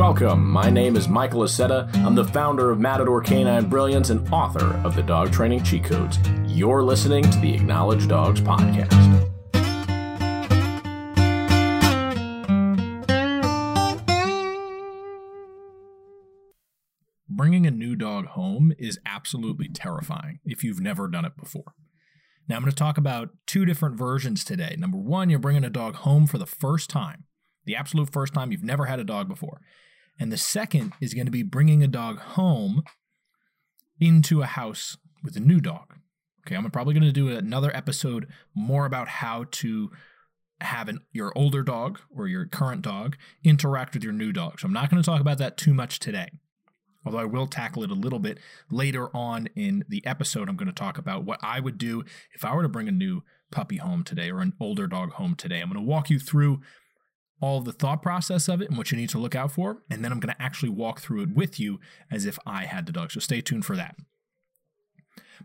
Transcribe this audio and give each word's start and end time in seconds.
Welcome. 0.00 0.50
My 0.50 0.70
name 0.70 0.96
is 0.96 1.08
Michael 1.08 1.42
Acetta. 1.42 1.94
I'm 1.96 2.14
the 2.14 2.24
founder 2.24 2.70
of 2.70 2.80
Matador 2.80 3.20
Canine 3.20 3.68
Brilliance 3.68 4.08
and 4.08 4.26
author 4.32 4.74
of 4.82 4.96
the 4.96 5.02
Dog 5.02 5.30
Training 5.30 5.62
Cheat 5.62 5.84
Codes. 5.84 6.18
You're 6.46 6.82
listening 6.82 7.22
to 7.30 7.38
the 7.38 7.52
Acknowledge 7.52 8.08
Dogs 8.08 8.40
podcast. 8.40 9.28
Bringing 17.28 17.66
a 17.66 17.70
new 17.70 17.94
dog 17.94 18.28
home 18.28 18.72
is 18.78 18.98
absolutely 19.04 19.68
terrifying 19.68 20.40
if 20.46 20.64
you've 20.64 20.80
never 20.80 21.08
done 21.08 21.26
it 21.26 21.36
before. 21.36 21.74
Now, 22.48 22.56
I'm 22.56 22.62
going 22.62 22.72
to 22.72 22.76
talk 22.76 22.96
about 22.96 23.34
two 23.46 23.66
different 23.66 23.98
versions 23.98 24.44
today. 24.44 24.76
Number 24.78 24.96
one, 24.96 25.28
you're 25.28 25.38
bringing 25.38 25.62
a 25.62 25.68
dog 25.68 25.96
home 25.96 26.26
for 26.26 26.38
the 26.38 26.46
first 26.46 26.88
time, 26.88 27.24
the 27.66 27.76
absolute 27.76 28.10
first 28.10 28.32
time 28.32 28.50
you've 28.50 28.64
never 28.64 28.86
had 28.86 28.98
a 28.98 29.04
dog 29.04 29.28
before. 29.28 29.60
And 30.18 30.30
the 30.30 30.36
second 30.36 30.92
is 31.00 31.14
going 31.14 31.26
to 31.26 31.32
be 31.32 31.42
bringing 31.42 31.82
a 31.82 31.88
dog 31.88 32.18
home 32.18 32.82
into 34.00 34.42
a 34.42 34.46
house 34.46 34.96
with 35.22 35.36
a 35.36 35.40
new 35.40 35.60
dog. 35.60 35.94
Okay, 36.46 36.56
I'm 36.56 36.70
probably 36.70 36.94
going 36.94 37.04
to 37.04 37.12
do 37.12 37.28
another 37.28 37.74
episode 37.74 38.26
more 38.54 38.86
about 38.86 39.08
how 39.08 39.46
to 39.50 39.90
have 40.60 40.88
an, 40.88 41.00
your 41.12 41.32
older 41.36 41.62
dog 41.62 42.00
or 42.14 42.28
your 42.28 42.46
current 42.46 42.82
dog 42.82 43.16
interact 43.44 43.94
with 43.94 44.04
your 44.04 44.12
new 44.12 44.32
dog. 44.32 44.60
So 44.60 44.66
I'm 44.66 44.72
not 44.72 44.90
going 44.90 45.02
to 45.02 45.06
talk 45.06 45.20
about 45.20 45.38
that 45.38 45.56
too 45.56 45.72
much 45.72 45.98
today 45.98 46.28
although 47.04 47.18
I 47.18 47.24
will 47.24 47.46
tackle 47.46 47.82
it 47.82 47.90
a 47.90 47.94
little 47.94 48.18
bit 48.18 48.38
later 48.70 49.14
on 49.14 49.48
in 49.56 49.84
the 49.88 50.04
episode. 50.06 50.48
I'm 50.48 50.56
going 50.56 50.68
to 50.68 50.72
talk 50.72 50.98
about 50.98 51.24
what 51.24 51.40
I 51.42 51.60
would 51.60 51.78
do 51.78 52.04
if 52.34 52.44
I 52.44 52.54
were 52.54 52.62
to 52.62 52.68
bring 52.68 52.88
a 52.88 52.92
new 52.92 53.22
puppy 53.50 53.78
home 53.78 54.04
today 54.04 54.30
or 54.30 54.40
an 54.40 54.52
older 54.60 54.86
dog 54.86 55.12
home 55.12 55.34
today. 55.34 55.60
I'm 55.60 55.70
going 55.70 55.82
to 55.82 55.88
walk 55.88 56.10
you 56.10 56.18
through 56.18 56.60
all 57.40 57.58
of 57.58 57.64
the 57.64 57.72
thought 57.72 58.02
process 58.02 58.48
of 58.48 58.60
it 58.60 58.68
and 58.68 58.76
what 58.76 58.90
you 58.90 58.98
need 58.98 59.08
to 59.10 59.18
look 59.18 59.34
out 59.34 59.52
for, 59.52 59.82
and 59.90 60.04
then 60.04 60.12
I'm 60.12 60.20
going 60.20 60.34
to 60.34 60.42
actually 60.42 60.68
walk 60.68 61.00
through 61.00 61.22
it 61.22 61.34
with 61.34 61.58
you 61.58 61.80
as 62.10 62.26
if 62.26 62.38
I 62.46 62.64
had 62.64 62.86
the 62.86 62.92
dog. 62.92 63.12
So 63.12 63.20
stay 63.20 63.40
tuned 63.40 63.64
for 63.64 63.76
that. 63.76 63.96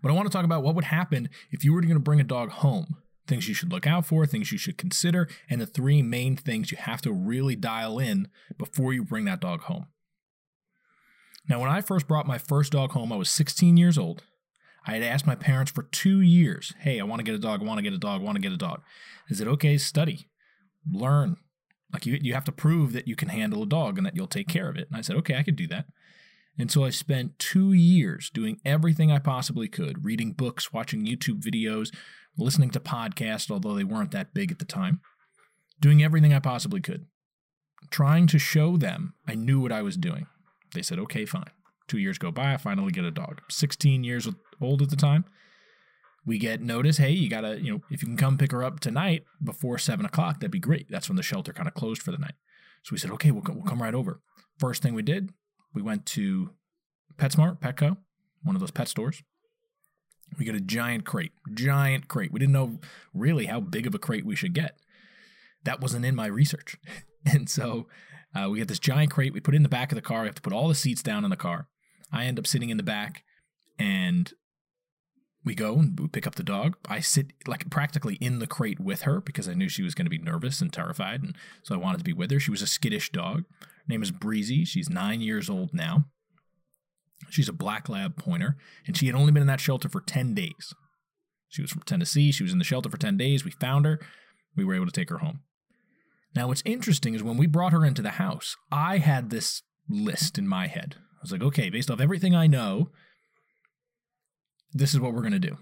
But 0.02 0.12
I 0.12 0.14
want 0.14 0.28
to 0.28 0.32
talk 0.32 0.46
about 0.46 0.64
what 0.64 0.76
would 0.76 0.86
happen 0.86 1.30
if 1.52 1.64
you 1.64 1.74
were 1.74 1.82
going 1.82 1.94
to 1.94 2.00
bring 2.00 2.20
a 2.20 2.26
dog 2.26 2.52
home. 2.52 2.98
Things 3.28 3.48
you 3.48 3.56
should 3.56 3.72
look 3.72 3.88
out 3.88 4.06
for, 4.06 4.26
things 4.26 4.52
you 4.52 4.58
should 4.58 4.78
consider, 4.78 5.28
and 5.50 5.60
the 5.60 5.66
three 5.66 6.04
main 6.04 6.36
things 6.36 6.72
you 6.72 6.78
have 6.78 7.02
to 7.02 7.12
really 7.12 7.56
dial 7.56 7.98
in 7.98 8.28
before 8.58 8.94
you 8.94 9.04
bring 9.04 9.26
that 9.26 9.42
dog 9.42 9.62
home. 9.62 9.88
Now, 11.48 11.60
when 11.60 11.70
I 11.70 11.82
first 11.82 12.08
brought 12.08 12.28
my 12.28 12.38
first 12.38 12.72
dog 12.72 12.92
home, 12.92 13.12
I 13.12 13.16
was 13.16 13.30
16 13.30 13.78
years 13.78 13.98
old. 13.98 14.24
I 14.88 14.94
had 14.94 15.04
asked 15.04 15.26
my 15.26 15.36
parents 15.36 15.72
for 15.72 15.84
two 15.84 16.22
years, 16.22 16.74
hey, 16.80 17.00
I 17.00 17.04
want 17.04 17.20
to 17.20 17.24
get 17.24 17.34
a 17.34 17.40
dog, 17.40 17.62
I 17.62 17.66
want 17.66 17.80
to 17.80 17.84
get 17.84 17.94
a 17.94 17.98
dog, 17.98 18.22
I 18.22 18.24
want 18.24 18.36
to 18.36 18.42
get 18.42 18.52
a 18.52 18.58
dog. 18.58 18.82
I 19.30 19.34
said, 19.34 19.48
okay, 19.48 19.78
study, 19.78 20.30
learn. 20.92 21.38
Like 21.94 22.06
you, 22.06 22.18
you 22.22 22.34
have 22.34 22.46
to 22.46 22.52
prove 22.52 22.94
that 22.94 23.08
you 23.08 23.16
can 23.16 23.30
handle 23.30 23.64
a 23.64 23.68
dog 23.68 23.98
and 23.98 24.06
that 24.06 24.16
you'll 24.16 24.28
take 24.28 24.48
care 24.48 24.70
of 24.70 24.76
it. 24.76 24.88
And 24.88 24.98
I 24.98 25.02
said, 25.02 25.16
okay, 25.18 25.36
I 25.36 25.44
could 25.44 25.56
do 25.56 25.68
that. 25.68 25.86
And 26.58 26.72
so 26.72 26.86
I 26.86 26.90
spent 26.90 27.38
two 27.38 27.74
years 27.74 28.30
doing 28.30 28.60
everything 28.64 29.12
I 29.12 29.20
possibly 29.20 29.68
could, 29.68 30.06
reading 30.06 30.32
books, 30.32 30.72
watching 30.72 31.06
YouTube 31.06 31.42
videos, 31.42 31.94
listening 32.38 32.70
to 32.72 32.80
podcasts, 32.80 33.52
although 33.52 33.76
they 33.76 33.84
weren't 33.84 34.12
that 34.12 34.34
big 34.34 34.52
at 34.52 34.60
the 34.60 34.66
time, 34.66 35.02
doing 35.80 36.04
everything 36.04 36.34
I 36.34 36.40
possibly 36.40 36.80
could, 36.80 37.08
trying 37.92 38.28
to 38.28 38.40
show 38.40 38.78
them 38.78 39.14
I 39.28 39.36
knew 39.36 39.60
what 39.60 39.72
I 39.72 39.82
was 39.82 39.98
doing. 39.98 40.28
They 40.74 40.82
said, 40.82 41.00
okay, 41.00 41.26
fine. 41.26 41.52
Two 41.88 41.98
years 41.98 42.18
go 42.18 42.32
by, 42.32 42.54
I 42.54 42.58
finally 42.58 42.92
get 42.92 43.06
a 43.06 43.12
dog. 43.12 43.42
16 43.50 44.04
years 44.04 44.28
old 44.62 44.82
at 44.82 44.90
the 44.90 44.96
time. 44.96 45.26
We 46.26 46.40
get 46.40 46.62
notice, 46.62 46.98
hey, 46.98 47.12
you 47.12 47.30
gotta, 47.30 47.62
you 47.62 47.72
know, 47.72 47.82
if 47.92 48.02
you 48.02 48.08
can 48.08 48.18
come 48.18 48.38
pick 48.38 48.52
her 48.52 48.64
up 48.64 48.80
tonight 48.80 49.24
before 49.44 49.78
seven 49.78 50.06
o'clock, 50.06 50.40
that'd 50.40 50.52
be 50.52 50.60
great. 50.60 50.88
That's 50.90 51.08
when 51.08 51.18
the 51.18 51.24
shelter 51.24 51.54
kind 51.54 51.68
of 51.68 51.74
closed 51.76 52.02
for 52.02 52.12
the 52.12 52.18
night. 52.18 52.34
So 52.84 52.90
we 52.92 52.98
said, 52.98 53.12
okay, 53.12 53.32
we'll, 53.32 53.44
we'll 53.48 53.64
come 53.64 53.82
right 53.82 53.94
over. 53.94 54.22
First 54.58 54.82
thing 54.82 54.94
we 54.94 55.04
did, 55.04 55.32
we 55.74 55.82
went 55.82 56.06
to 56.08 56.52
PetSmart, 57.18 57.60
Petco, 57.60 57.98
one 58.44 58.56
of 58.56 58.60
those 58.60 58.72
pet 58.72 58.88
stores. 58.88 59.22
We 60.38 60.46
get 60.46 60.56
a 60.56 60.62
giant 60.62 61.06
crate, 61.06 61.34
giant 61.54 62.08
crate. 62.08 62.32
We 62.32 62.40
didn't 62.40 62.54
know 62.54 62.80
really 63.14 63.46
how 63.46 63.60
big 63.60 63.86
of 63.86 63.94
a 63.94 64.00
crate 64.00 64.26
we 64.26 64.36
should 64.36 64.54
get. 64.54 64.78
That 65.64 65.82
wasn't 65.82 66.06
in 66.06 66.16
my 66.16 66.28
research. 66.28 66.78
And 67.28 67.50
so 67.50 67.88
uh, 68.36 68.50
we 68.52 68.60
get 68.60 68.68
this 68.68 68.78
giant 68.78 69.10
crate. 69.10 69.34
We 69.34 69.40
put 69.40 69.56
it 69.56 69.58
in 69.58 69.64
the 69.64 69.68
back 69.68 69.92
of 69.92 69.96
the 69.96 70.02
car. 70.04 70.22
We 70.22 70.28
have 70.28 70.36
to 70.36 70.44
put 70.44 70.54
all 70.54 70.68
the 70.68 70.76
seats 70.76 71.02
down 71.02 71.24
in 71.24 71.32
the 71.32 71.36
car. 71.36 71.68
I 72.12 72.26
end 72.26 72.38
up 72.38 72.46
sitting 72.46 72.70
in 72.70 72.78
the 72.78 72.84
back, 72.84 73.24
and 73.80 74.32
we 75.46 75.56
go 75.56 75.76
and 75.76 75.98
we 76.00 76.08
pick 76.08 76.26
up 76.26 76.36
the 76.36 76.44
dog. 76.44 76.76
I 76.90 77.00
sit 77.00 77.28
like 77.48 77.70
practically 77.70 78.16
in 78.16 78.40
the 78.40 78.48
crate 78.48 78.80
with 78.80 79.04
her 79.04 79.22
because 79.22 79.48
I 79.48 79.54
knew 79.54 79.70
she 79.70 79.84
was 79.84 79.94
going 79.94 80.08
to 80.08 80.10
be 80.10 80.18
nervous 80.18 80.60
and 80.60 80.74
terrified, 80.74 81.22
and 81.22 81.36
so 81.64 81.76
I 81.76 81.78
wanted 81.78 82.00
to 82.00 82.04
be 82.04 82.14
with 82.14 82.32
her. 82.32 82.40
She 82.40 82.52
was 82.52 82.64
a 82.64 82.68
skittish 82.68 83.12
dog. 83.12 83.44
Her 83.62 83.68
name 83.88 84.04
is 84.04 84.12
Breezy. 84.12 84.66
She's 84.66 84.90
nine 84.90 85.22
years 85.22 85.50
old 85.50 85.74
now. 85.74 86.06
She's 87.30 87.48
a 87.48 87.54
black 87.54 87.88
lab 87.88 88.18
pointer, 88.18 88.58
and 88.88 88.98
she 88.98 89.06
had 89.06 89.16
only 89.16 89.32
been 89.32 89.42
in 89.42 89.48
that 89.48 89.62
shelter 89.62 89.88
for 89.88 90.02
10 90.02 90.34
days. 90.34 90.74
She 91.48 91.62
was 91.62 91.72
from 91.72 91.84
Tennessee. 91.84 92.32
She 92.32 92.44
was 92.44 92.52
in 92.52 92.58
the 92.58 92.66
shelter 92.66 92.90
for 92.90 92.98
10 92.98 93.16
days. 93.16 93.46
We 93.46 93.52
found 93.52 93.86
her. 93.86 94.00
We 94.56 94.66
were 94.66 94.76
able 94.76 94.88
to 94.88 94.92
take 94.92 95.10
her 95.10 95.20
home. 95.20 95.42
Now, 96.36 96.50
what's 96.50 96.64
interesting 96.66 97.16
is 97.16 97.24
when 97.24 97.38
we 97.38 97.48
brought 97.48 97.72
her 97.72 97.86
into 97.86 98.02
the 98.02 98.12
house, 98.12 98.58
I 98.72 98.98
had 98.98 99.30
this 99.30 99.62
list 99.88 100.38
in 100.38 100.48
my 100.48 100.68
head. 100.68 100.96
I 101.00 101.22
was 101.22 101.32
like, 101.32 101.42
okay, 101.42 101.70
based 101.70 101.90
off 101.90 102.02
everything 102.02 102.36
I 102.36 102.48
know, 102.48 102.90
this 104.76 104.94
is 104.94 105.00
what 105.00 105.14
we're 105.14 105.22
going 105.22 105.32
to 105.32 105.40
do. 105.40 105.58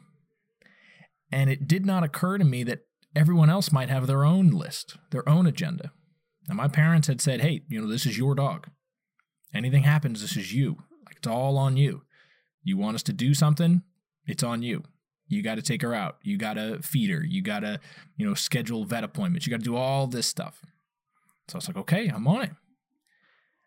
And 1.31 1.49
it 1.49 1.67
did 1.67 1.85
not 1.85 2.03
occur 2.03 2.37
to 2.37 2.43
me 2.43 2.63
that 2.63 2.79
everyone 3.15 3.49
else 3.49 3.71
might 3.71 3.89
have 3.89 4.07
their 4.07 4.25
own 4.25 4.49
list, 4.49 4.97
their 5.11 5.27
own 5.29 5.45
agenda. 5.45 5.91
Now, 6.49 6.55
my 6.55 6.67
parents 6.67 7.07
had 7.07 7.21
said, 7.21 7.41
hey, 7.41 7.61
you 7.69 7.79
know, 7.79 7.87
this 7.87 8.05
is 8.05 8.17
your 8.17 8.35
dog. 8.35 8.67
Anything 9.53 9.83
happens, 9.83 10.21
this 10.21 10.35
is 10.35 10.53
you. 10.53 10.77
Like, 11.05 11.17
it's 11.17 11.27
all 11.27 11.57
on 11.57 11.77
you. 11.77 12.01
You 12.63 12.77
want 12.77 12.95
us 12.95 13.03
to 13.03 13.13
do 13.13 13.33
something, 13.33 13.83
it's 14.25 14.43
on 14.43 14.63
you. 14.63 14.83
You 15.27 15.41
got 15.41 15.55
to 15.55 15.61
take 15.61 15.81
her 15.83 15.93
out. 15.93 16.17
You 16.21 16.37
got 16.37 16.55
to 16.55 16.81
feed 16.81 17.09
her. 17.09 17.23
You 17.23 17.41
got 17.41 17.61
to, 17.61 17.79
you 18.17 18.27
know, 18.27 18.33
schedule 18.33 18.83
vet 18.83 19.03
appointments. 19.03 19.45
You 19.45 19.51
got 19.51 19.59
to 19.59 19.65
do 19.65 19.75
all 19.75 20.07
this 20.07 20.27
stuff. 20.27 20.59
So 21.47 21.55
I 21.55 21.57
was 21.57 21.67
like, 21.67 21.77
okay, 21.77 22.07
I'm 22.09 22.27
on 22.27 22.43
it. 22.43 22.51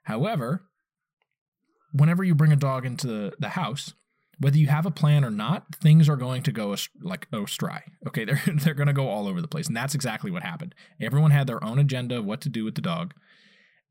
However, 0.05 0.67
whenever 1.93 2.23
you 2.23 2.35
bring 2.35 2.53
a 2.53 2.57
dog 2.57 2.85
into 2.85 3.07
the, 3.07 3.33
the 3.39 3.51
house, 3.51 3.95
whether 4.39 4.59
you 4.59 4.67
have 4.67 4.87
a 4.87 4.91
plan 4.91 5.25
or 5.25 5.31
not, 5.31 5.75
things 5.77 6.09
are 6.09 6.17
going 6.17 6.43
to 6.43 6.53
go 6.53 6.75
like 7.01 7.27
astray. 7.33 7.83
Okay, 8.07 8.25
they're 8.27 8.43
they're 8.47 8.75
going 8.75 8.87
to 8.87 8.93
go 8.93 9.09
all 9.09 9.29
over 9.29 9.41
the 9.41 9.49
place, 9.49 9.67
and 9.67 9.77
that's 9.77 9.95
exactly 9.95 10.31
what 10.31 10.43
happened. 10.43 10.75
Everyone 11.01 11.31
had 11.31 11.47
their 11.47 11.63
own 11.63 11.79
agenda 11.79 12.19
of 12.19 12.25
what 12.25 12.41
to 12.43 12.49
do 12.49 12.65
with 12.65 12.75
the 12.75 12.83
dog, 12.83 13.15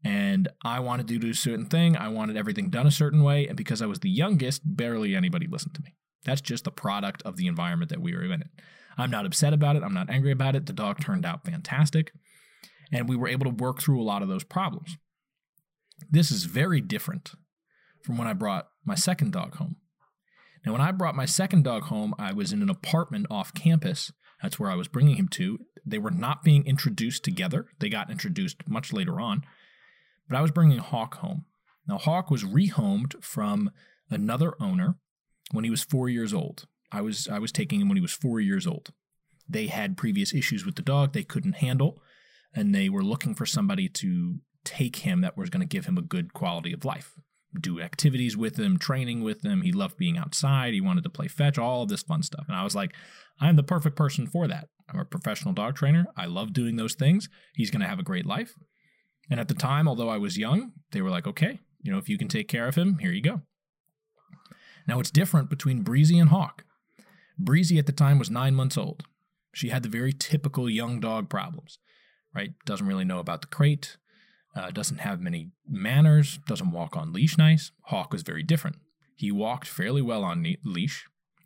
and 0.03 0.47
I 0.63 0.79
wanted 0.79 1.07
to 1.07 1.17
do 1.17 1.29
a 1.29 1.35
certain 1.35 1.65
thing. 1.65 1.97
I 1.97 2.09
wanted 2.09 2.37
everything 2.37 2.69
done 2.69 2.87
a 2.87 2.91
certain 2.91 3.23
way, 3.23 3.47
and 3.47 3.57
because 3.57 3.81
I 3.81 3.87
was 3.87 3.99
the 3.99 4.09
youngest, 4.09 4.61
barely 4.65 5.15
anybody 5.15 5.47
listened 5.47 5.75
to 5.75 5.81
me. 5.81 5.95
That's 6.25 6.41
just 6.41 6.63
the 6.63 6.71
product 6.71 7.21
of 7.23 7.37
the 7.37 7.47
environment 7.47 7.89
that 7.89 8.01
we 8.01 8.13
were 8.13 8.23
in. 8.23 8.43
I'm 8.97 9.11
not 9.11 9.25
upset 9.25 9.53
about 9.53 9.75
it. 9.75 9.83
I'm 9.83 9.93
not 9.93 10.09
angry 10.09 10.31
about 10.31 10.55
it. 10.55 10.65
The 10.65 10.73
dog 10.73 10.99
turned 10.99 11.25
out 11.25 11.45
fantastic. 11.45 12.11
And 12.91 13.09
we 13.09 13.15
were 13.15 13.27
able 13.27 13.45
to 13.45 13.63
work 13.63 13.81
through 13.81 14.01
a 14.01 14.03
lot 14.03 14.21
of 14.21 14.27
those 14.27 14.43
problems. 14.43 14.97
This 16.09 16.31
is 16.31 16.45
very 16.45 16.81
different 16.81 17.31
from 18.03 18.17
when 18.17 18.27
I 18.27 18.33
brought 18.33 18.67
my 18.85 18.95
second 18.95 19.31
dog 19.33 19.55
home. 19.55 19.77
Now, 20.65 20.71
when 20.71 20.81
I 20.81 20.91
brought 20.91 21.15
my 21.15 21.25
second 21.25 21.63
dog 21.63 21.83
home, 21.83 22.15
I 22.17 22.33
was 22.33 22.51
in 22.51 22.61
an 22.61 22.69
apartment 22.69 23.27
off 23.29 23.53
campus. 23.53 24.11
That's 24.41 24.59
where 24.59 24.71
I 24.71 24.75
was 24.75 24.87
bringing 24.87 25.15
him 25.15 25.27
to. 25.29 25.59
They 25.85 25.99
were 25.99 26.11
not 26.11 26.43
being 26.43 26.65
introduced 26.65 27.23
together, 27.23 27.67
they 27.79 27.89
got 27.89 28.09
introduced 28.09 28.67
much 28.67 28.91
later 28.91 29.19
on. 29.19 29.43
But 30.27 30.37
I 30.37 30.41
was 30.41 30.51
bringing 30.51 30.79
Hawk 30.79 31.17
home. 31.17 31.45
Now, 31.87 31.99
Hawk 31.99 32.31
was 32.31 32.43
rehomed 32.43 33.23
from 33.23 33.69
another 34.09 34.55
owner 34.59 34.95
when 35.51 35.63
he 35.63 35.69
was 35.69 35.83
four 35.83 36.09
years 36.09 36.33
old. 36.33 36.65
I 36.91 37.01
was 37.01 37.27
I 37.27 37.39
was 37.39 37.51
taking 37.51 37.81
him 37.81 37.89
when 37.89 37.97
he 37.97 38.01
was 38.01 38.13
four 38.13 38.39
years 38.39 38.65
old. 38.65 38.91
They 39.47 39.67
had 39.67 39.97
previous 39.97 40.33
issues 40.33 40.65
with 40.65 40.75
the 40.75 40.81
dog 40.81 41.13
they 41.13 41.23
couldn't 41.23 41.57
handle, 41.57 42.01
and 42.55 42.73
they 42.73 42.89
were 42.89 43.03
looking 43.03 43.35
for 43.35 43.45
somebody 43.45 43.87
to 43.89 44.39
take 44.63 44.97
him 44.97 45.21
that 45.21 45.37
was 45.37 45.51
going 45.51 45.61
to 45.61 45.67
give 45.67 45.85
him 45.85 45.97
a 45.97 46.01
good 46.01 46.33
quality 46.33 46.73
of 46.73 46.85
life. 46.85 47.13
Do 47.59 47.79
activities 47.79 48.35
with 48.35 48.57
him, 48.57 48.77
training 48.77 49.23
with 49.23 49.43
him. 49.43 49.61
He 49.61 49.71
loved 49.71 49.97
being 49.97 50.17
outside. 50.17 50.73
He 50.73 50.81
wanted 50.81 51.03
to 51.03 51.09
play 51.09 51.27
fetch, 51.27 51.57
all 51.57 51.83
of 51.83 51.89
this 51.89 52.03
fun 52.03 52.23
stuff. 52.23 52.45
And 52.47 52.55
I 52.55 52.63
was 52.63 52.75
like, 52.75 52.93
I'm 53.39 53.55
the 53.55 53.63
perfect 53.63 53.95
person 53.95 54.27
for 54.27 54.47
that. 54.47 54.67
I'm 54.89 54.99
a 54.99 55.05
professional 55.05 55.53
dog 55.53 55.75
trainer. 55.75 56.05
I 56.15 56.25
love 56.25 56.53
doing 56.53 56.75
those 56.75 56.95
things. 56.95 57.29
He's 57.53 57.71
going 57.71 57.81
to 57.81 57.87
have 57.87 57.99
a 57.99 58.03
great 58.03 58.25
life. 58.25 58.53
And 59.29 59.39
at 59.39 59.47
the 59.47 59.53
time, 59.53 59.87
although 59.87 60.09
I 60.09 60.17
was 60.17 60.37
young, 60.37 60.73
they 60.91 61.01
were 61.01 61.09
like, 61.09 61.27
okay, 61.27 61.59
you 61.81 61.91
know, 61.91 61.97
if 61.97 62.09
you 62.09 62.17
can 62.17 62.27
take 62.27 62.47
care 62.47 62.67
of 62.67 62.75
him, 62.75 62.99
here 62.99 63.11
you 63.11 63.21
go. 63.21 63.41
Now 64.87 64.99
it's 64.99 65.11
different 65.11 65.49
between 65.49 65.81
Breezy 65.81 66.19
and 66.19 66.29
Hawk. 66.29 66.63
Breezy 67.37 67.79
at 67.79 67.85
the 67.85 67.91
time 67.91 68.19
was 68.19 68.29
nine 68.29 68.55
months 68.55 68.77
old. 68.77 69.03
She 69.53 69.69
had 69.69 69.83
the 69.83 69.89
very 69.89 70.13
typical 70.13 70.69
young 70.69 70.99
dog 70.99 71.29
problems, 71.29 71.79
right? 72.35 72.51
Doesn't 72.65 72.87
really 72.87 73.05
know 73.05 73.19
about 73.19 73.41
the 73.41 73.47
crate, 73.47 73.97
uh, 74.55 74.71
doesn't 74.71 74.99
have 74.99 75.19
many 75.19 75.51
manners, 75.67 76.39
doesn't 76.47 76.71
walk 76.71 76.95
on 76.95 77.11
leash 77.11 77.37
nice. 77.37 77.71
Hawk 77.85 78.11
was 78.11 78.23
very 78.23 78.43
different. 78.43 78.77
He 79.15 79.31
walked 79.31 79.67
fairly 79.67 80.01
well 80.01 80.23
on 80.23 80.45
leash. 80.63 81.05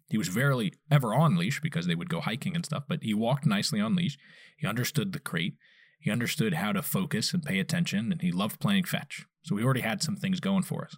He 0.10 0.18
was 0.18 0.36
rarely 0.36 0.74
ever 0.90 1.14
on 1.14 1.38
leash 1.38 1.62
because 1.62 1.86
they 1.86 1.96
would 1.96 2.10
go 2.10 2.22
hiking 2.22 2.56
and 2.56 2.66
stuff, 2.66 2.84
but 2.88 3.04
he 3.04 3.14
walked 3.14 3.46
nicely 3.46 3.80
on 3.80 3.96
leash. 3.96 4.18
He 4.58 4.68
understood 4.68 5.14
the 5.14 5.20
crate, 5.20 5.56
He 6.00 6.12
understood 6.12 6.56
how 6.56 6.72
to 6.72 6.82
focus 6.82 7.34
and 7.34 7.44
pay 7.44 7.60
attention, 7.60 8.12
and 8.12 8.22
he 8.22 8.32
loved 8.32 8.60
playing 8.60 8.86
fetch. 8.86 9.26
So 9.44 9.56
we 9.56 9.64
already 9.64 9.82
had 9.82 10.02
some 10.02 10.16
things 10.16 10.40
going 10.40 10.64
for 10.64 10.86
us. 10.86 10.96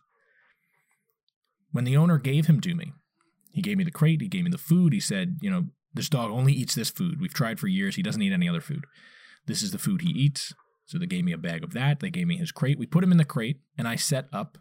When 1.72 1.84
the 1.84 1.98
owner 1.98 2.18
gave 2.18 2.48
him 2.48 2.62
to 2.62 2.76
me, 2.76 2.94
he 3.52 3.62
gave 3.62 3.78
me 3.78 3.84
the 3.84 3.92
crate, 3.92 4.22
he 4.22 4.28
gave 4.28 4.44
me 4.44 4.52
the 4.52 4.58
food. 4.58 4.94
He 4.94 5.00
said, 5.00 5.38
You 5.42 5.50
know, 5.50 5.66
this 5.94 6.10
dog 6.10 6.32
only 6.32 6.54
eats 6.54 6.76
this 6.76 6.90
food. 6.90 7.20
We've 7.20 7.34
tried 7.34 7.60
for 7.60 7.68
years. 7.68 7.96
He 7.96 8.04
doesn't 8.04 8.22
eat 8.22 8.34
any 8.34 8.48
other 8.48 8.62
food. 8.62 8.86
This 9.46 9.62
is 9.62 9.72
the 9.72 9.78
food 9.78 10.02
he 10.02 10.12
eats. 10.12 10.54
So 10.92 10.98
they 10.98 11.06
gave 11.06 11.24
me 11.24 11.32
a 11.32 11.38
bag 11.38 11.64
of 11.64 11.72
that. 11.72 12.02
They 12.02 12.10
gave 12.10 12.28
me 12.28 12.36
his 12.36 12.52
crate. 12.52 12.78
We 12.78 12.86
put 12.86 13.02
him 13.02 13.14
in 13.14 13.18
the 13.18 13.24
crate, 13.24 13.62
and 13.78 13.88
I 13.88 13.96
set 13.96 14.28
up 14.34 14.58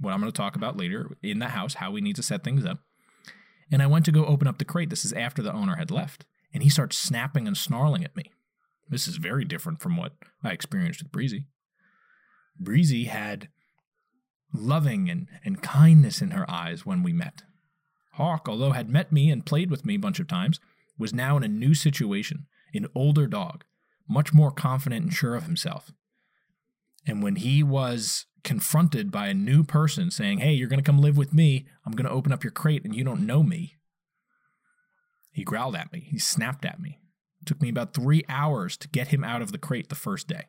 what 0.00 0.12
I'm 0.12 0.18
going 0.18 0.32
to 0.32 0.36
talk 0.36 0.56
about 0.56 0.76
later 0.76 1.16
in 1.22 1.38
the 1.38 1.46
house, 1.46 1.74
how 1.74 1.92
we 1.92 2.00
need 2.00 2.16
to 2.16 2.24
set 2.24 2.42
things 2.42 2.66
up. 2.66 2.80
And 3.70 3.80
I 3.80 3.86
went 3.86 4.04
to 4.06 4.12
go 4.12 4.26
open 4.26 4.48
up 4.48 4.58
the 4.58 4.64
crate. 4.64 4.90
This 4.90 5.04
is 5.04 5.12
after 5.12 5.40
the 5.40 5.52
owner 5.52 5.76
had 5.76 5.92
left. 5.92 6.24
And 6.52 6.64
he 6.64 6.68
starts 6.68 6.98
snapping 6.98 7.46
and 7.46 7.56
snarling 7.56 8.02
at 8.02 8.16
me. 8.16 8.32
This 8.88 9.06
is 9.06 9.16
very 9.16 9.44
different 9.44 9.80
from 9.80 9.96
what 9.96 10.14
I 10.42 10.50
experienced 10.50 11.04
with 11.04 11.12
Breezy. 11.12 11.46
Breezy 12.58 13.04
had 13.04 13.48
loving 14.52 15.08
and, 15.08 15.28
and 15.44 15.62
kindness 15.62 16.20
in 16.20 16.32
her 16.32 16.50
eyes 16.50 16.84
when 16.84 17.04
we 17.04 17.12
met. 17.12 17.44
Hawk, 18.14 18.48
although 18.48 18.72
had 18.72 18.90
met 18.90 19.12
me 19.12 19.30
and 19.30 19.46
played 19.46 19.70
with 19.70 19.86
me 19.86 19.94
a 19.94 20.00
bunch 20.00 20.18
of 20.18 20.26
times, 20.26 20.58
was 20.98 21.14
now 21.14 21.36
in 21.36 21.44
a 21.44 21.48
new 21.48 21.74
situation, 21.74 22.46
an 22.74 22.88
older 22.92 23.28
dog, 23.28 23.62
much 24.08 24.32
more 24.32 24.50
confident 24.50 25.04
and 25.04 25.12
sure 25.12 25.34
of 25.34 25.44
himself. 25.44 25.92
And 27.06 27.22
when 27.22 27.36
he 27.36 27.62
was 27.62 28.26
confronted 28.44 29.10
by 29.10 29.28
a 29.28 29.34
new 29.34 29.62
person 29.62 30.10
saying, 30.10 30.38
Hey, 30.38 30.52
you're 30.52 30.68
going 30.68 30.80
to 30.80 30.84
come 30.84 31.00
live 31.00 31.16
with 31.16 31.34
me, 31.34 31.66
I'm 31.84 31.92
going 31.92 32.06
to 32.06 32.12
open 32.12 32.32
up 32.32 32.44
your 32.44 32.50
crate 32.50 32.84
and 32.84 32.94
you 32.94 33.04
don't 33.04 33.26
know 33.26 33.42
me, 33.42 33.76
he 35.32 35.44
growled 35.44 35.76
at 35.76 35.92
me. 35.92 36.00
He 36.10 36.18
snapped 36.18 36.64
at 36.64 36.80
me. 36.80 36.98
It 37.40 37.46
took 37.46 37.62
me 37.62 37.68
about 37.68 37.94
three 37.94 38.24
hours 38.28 38.76
to 38.78 38.88
get 38.88 39.08
him 39.08 39.22
out 39.22 39.40
of 39.40 39.52
the 39.52 39.58
crate 39.58 39.88
the 39.88 39.94
first 39.94 40.26
day. 40.26 40.46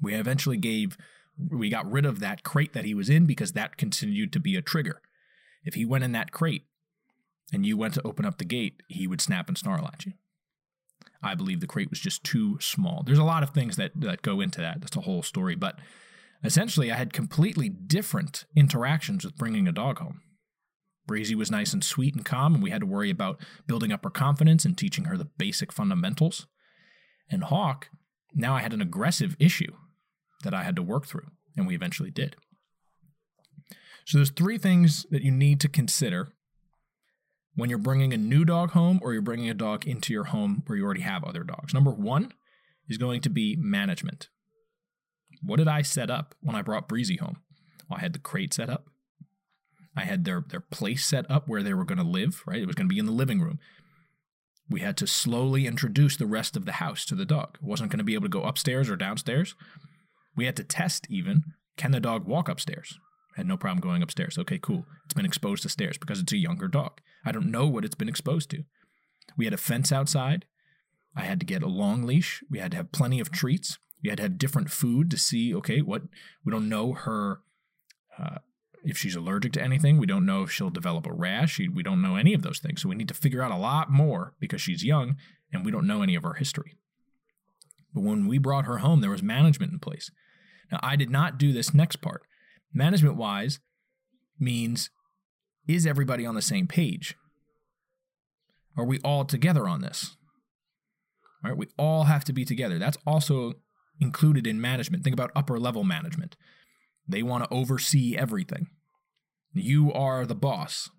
We 0.00 0.14
eventually 0.14 0.56
gave, 0.56 0.96
we 1.50 1.68
got 1.68 1.90
rid 1.90 2.06
of 2.06 2.20
that 2.20 2.42
crate 2.42 2.72
that 2.72 2.84
he 2.84 2.94
was 2.94 3.10
in 3.10 3.26
because 3.26 3.52
that 3.52 3.76
continued 3.76 4.32
to 4.32 4.40
be 4.40 4.56
a 4.56 4.62
trigger. 4.62 5.02
If 5.64 5.74
he 5.74 5.84
went 5.84 6.04
in 6.04 6.12
that 6.12 6.32
crate 6.32 6.64
and 7.52 7.66
you 7.66 7.76
went 7.76 7.94
to 7.94 8.06
open 8.06 8.24
up 8.24 8.38
the 8.38 8.44
gate, 8.44 8.82
he 8.88 9.06
would 9.06 9.20
snap 9.20 9.48
and 9.48 9.58
snarl 9.58 9.86
at 9.86 10.06
you. 10.06 10.12
I 11.22 11.34
believe 11.34 11.60
the 11.60 11.66
crate 11.66 11.90
was 11.90 12.00
just 12.00 12.22
too 12.22 12.58
small. 12.60 13.02
There's 13.04 13.18
a 13.18 13.24
lot 13.24 13.42
of 13.42 13.50
things 13.50 13.76
that, 13.76 13.92
that 13.96 14.22
go 14.22 14.40
into 14.40 14.60
that. 14.60 14.80
That's 14.80 14.96
a 14.96 15.02
whole 15.02 15.22
story. 15.22 15.56
But 15.56 15.78
essentially, 16.44 16.92
I 16.92 16.96
had 16.96 17.12
completely 17.12 17.68
different 17.68 18.44
interactions 18.54 19.24
with 19.24 19.36
bringing 19.36 19.66
a 19.66 19.72
dog 19.72 19.98
home. 19.98 20.20
Breezy 21.06 21.34
was 21.34 21.50
nice 21.50 21.72
and 21.72 21.82
sweet 21.82 22.14
and 22.14 22.24
calm, 22.24 22.54
and 22.54 22.62
we 22.62 22.70
had 22.70 22.80
to 22.80 22.86
worry 22.86 23.10
about 23.10 23.40
building 23.66 23.90
up 23.92 24.04
her 24.04 24.10
confidence 24.10 24.64
and 24.64 24.76
teaching 24.76 25.04
her 25.04 25.16
the 25.16 25.24
basic 25.24 25.72
fundamentals. 25.72 26.46
And 27.30 27.44
Hawk, 27.44 27.88
now 28.34 28.54
I 28.54 28.60
had 28.60 28.74
an 28.74 28.82
aggressive 28.82 29.34
issue 29.40 29.72
that 30.44 30.54
I 30.54 30.62
had 30.62 30.76
to 30.76 30.82
work 30.82 31.06
through, 31.06 31.28
and 31.56 31.66
we 31.66 31.74
eventually 31.74 32.10
did. 32.10 32.36
So 34.04 34.18
there's 34.18 34.30
three 34.30 34.58
things 34.58 35.06
that 35.10 35.22
you 35.22 35.30
need 35.30 35.60
to 35.60 35.68
consider 35.68 36.28
when 37.58 37.68
you're 37.68 37.76
bringing 37.76 38.12
a 38.12 38.16
new 38.16 38.44
dog 38.44 38.70
home 38.70 39.00
or 39.02 39.12
you're 39.12 39.20
bringing 39.20 39.50
a 39.50 39.54
dog 39.54 39.84
into 39.84 40.12
your 40.12 40.24
home 40.24 40.62
where 40.66 40.78
you 40.78 40.84
already 40.84 41.00
have 41.00 41.24
other 41.24 41.42
dogs. 41.42 41.74
Number 41.74 41.90
one 41.90 42.32
is 42.88 42.98
going 42.98 43.20
to 43.22 43.28
be 43.28 43.56
management. 43.56 44.28
What 45.42 45.56
did 45.56 45.66
I 45.66 45.82
set 45.82 46.08
up 46.08 46.36
when 46.40 46.54
I 46.54 46.62
brought 46.62 46.86
Breezy 46.86 47.16
home? 47.16 47.38
Well, 47.90 47.98
I 47.98 48.02
had 48.02 48.12
the 48.12 48.20
crate 48.20 48.54
set 48.54 48.70
up. 48.70 48.86
I 49.96 50.02
had 50.02 50.24
their 50.24 50.44
their 50.48 50.60
place 50.60 51.04
set 51.04 51.28
up 51.28 51.48
where 51.48 51.64
they 51.64 51.74
were 51.74 51.84
going 51.84 51.98
to 51.98 52.04
live, 52.04 52.44
right? 52.46 52.62
It 52.62 52.66
was 52.66 52.76
going 52.76 52.88
to 52.88 52.94
be 52.94 53.00
in 53.00 53.06
the 53.06 53.12
living 53.12 53.40
room. 53.40 53.58
We 54.70 54.78
had 54.78 54.96
to 54.98 55.08
slowly 55.08 55.66
introduce 55.66 56.16
the 56.16 56.26
rest 56.26 56.56
of 56.56 56.64
the 56.64 56.72
house 56.72 57.04
to 57.06 57.16
the 57.16 57.24
dog. 57.24 57.58
It 57.60 57.66
wasn't 57.66 57.90
going 57.90 57.98
to 57.98 58.04
be 58.04 58.14
able 58.14 58.26
to 58.26 58.28
go 58.28 58.44
upstairs 58.44 58.88
or 58.88 58.94
downstairs. 58.94 59.56
We 60.36 60.46
had 60.46 60.56
to 60.58 60.64
test 60.64 61.08
even 61.10 61.42
can 61.76 61.90
the 61.90 61.98
dog 61.98 62.24
walk 62.24 62.48
upstairs? 62.48 63.00
Had 63.38 63.46
no 63.46 63.56
problem 63.56 63.80
going 63.80 64.02
upstairs. 64.02 64.36
Okay, 64.36 64.58
cool. 64.58 64.84
It's 65.04 65.14
been 65.14 65.24
exposed 65.24 65.62
to 65.62 65.68
stairs 65.68 65.96
because 65.96 66.18
it's 66.18 66.32
a 66.32 66.36
younger 66.36 66.66
dog. 66.66 67.00
I 67.24 67.30
don't 67.30 67.52
know 67.52 67.68
what 67.68 67.84
it's 67.84 67.94
been 67.94 68.08
exposed 68.08 68.50
to. 68.50 68.64
We 69.36 69.44
had 69.44 69.54
a 69.54 69.58
fence 69.58 69.92
outside. 69.92 70.44
I 71.14 71.22
had 71.22 71.38
to 71.38 71.46
get 71.46 71.62
a 71.62 71.68
long 71.68 72.02
leash. 72.02 72.42
We 72.50 72.58
had 72.58 72.72
to 72.72 72.76
have 72.76 72.90
plenty 72.90 73.20
of 73.20 73.30
treats. 73.30 73.78
We 74.02 74.10
had 74.10 74.16
to 74.16 74.24
have 74.24 74.38
different 74.38 74.72
food 74.72 75.08
to 75.12 75.16
see, 75.16 75.54
okay, 75.54 75.82
what 75.82 76.02
we 76.44 76.50
don't 76.50 76.68
know 76.68 76.94
her 76.94 77.38
uh, 78.18 78.38
if 78.82 78.98
she's 78.98 79.14
allergic 79.14 79.52
to 79.52 79.62
anything. 79.62 79.98
We 79.98 80.06
don't 80.06 80.26
know 80.26 80.42
if 80.42 80.50
she'll 80.50 80.68
develop 80.68 81.06
a 81.06 81.12
rash. 81.12 81.60
We 81.60 81.84
don't 81.84 82.02
know 82.02 82.16
any 82.16 82.34
of 82.34 82.42
those 82.42 82.58
things. 82.58 82.82
So 82.82 82.88
we 82.88 82.96
need 82.96 83.06
to 83.06 83.14
figure 83.14 83.42
out 83.42 83.52
a 83.52 83.56
lot 83.56 83.88
more 83.88 84.34
because 84.40 84.60
she's 84.60 84.82
young 84.82 85.14
and 85.52 85.64
we 85.64 85.70
don't 85.70 85.86
know 85.86 86.02
any 86.02 86.16
of 86.16 86.24
her 86.24 86.34
history. 86.34 86.76
But 87.94 88.02
when 88.02 88.26
we 88.26 88.38
brought 88.38 88.64
her 88.64 88.78
home, 88.78 89.00
there 89.00 89.10
was 89.10 89.22
management 89.22 89.72
in 89.72 89.78
place. 89.78 90.10
Now, 90.72 90.80
I 90.82 90.96
did 90.96 91.08
not 91.08 91.38
do 91.38 91.52
this 91.52 91.72
next 91.72 92.00
part 92.00 92.22
management 92.72 93.16
wise 93.16 93.60
means 94.38 94.90
is 95.66 95.86
everybody 95.86 96.24
on 96.24 96.34
the 96.34 96.42
same 96.42 96.66
page? 96.66 97.14
Are 98.76 98.84
we 98.84 98.98
all 99.00 99.24
together 99.24 99.68
on 99.68 99.80
this? 99.80 100.16
All 101.44 101.50
right, 101.50 101.58
we 101.58 101.68
all 101.76 102.04
have 102.04 102.24
to 102.24 102.32
be 102.32 102.44
together. 102.44 102.78
That's 102.78 102.98
also 103.06 103.54
included 104.00 104.46
in 104.46 104.60
management. 104.60 105.04
Think 105.04 105.14
about 105.14 105.32
upper 105.34 105.58
level 105.58 105.84
management. 105.84 106.36
They 107.06 107.22
want 107.22 107.44
to 107.44 107.54
oversee 107.54 108.16
everything. 108.16 108.68
You 109.52 109.92
are 109.92 110.26
the 110.26 110.34
boss. 110.34 110.90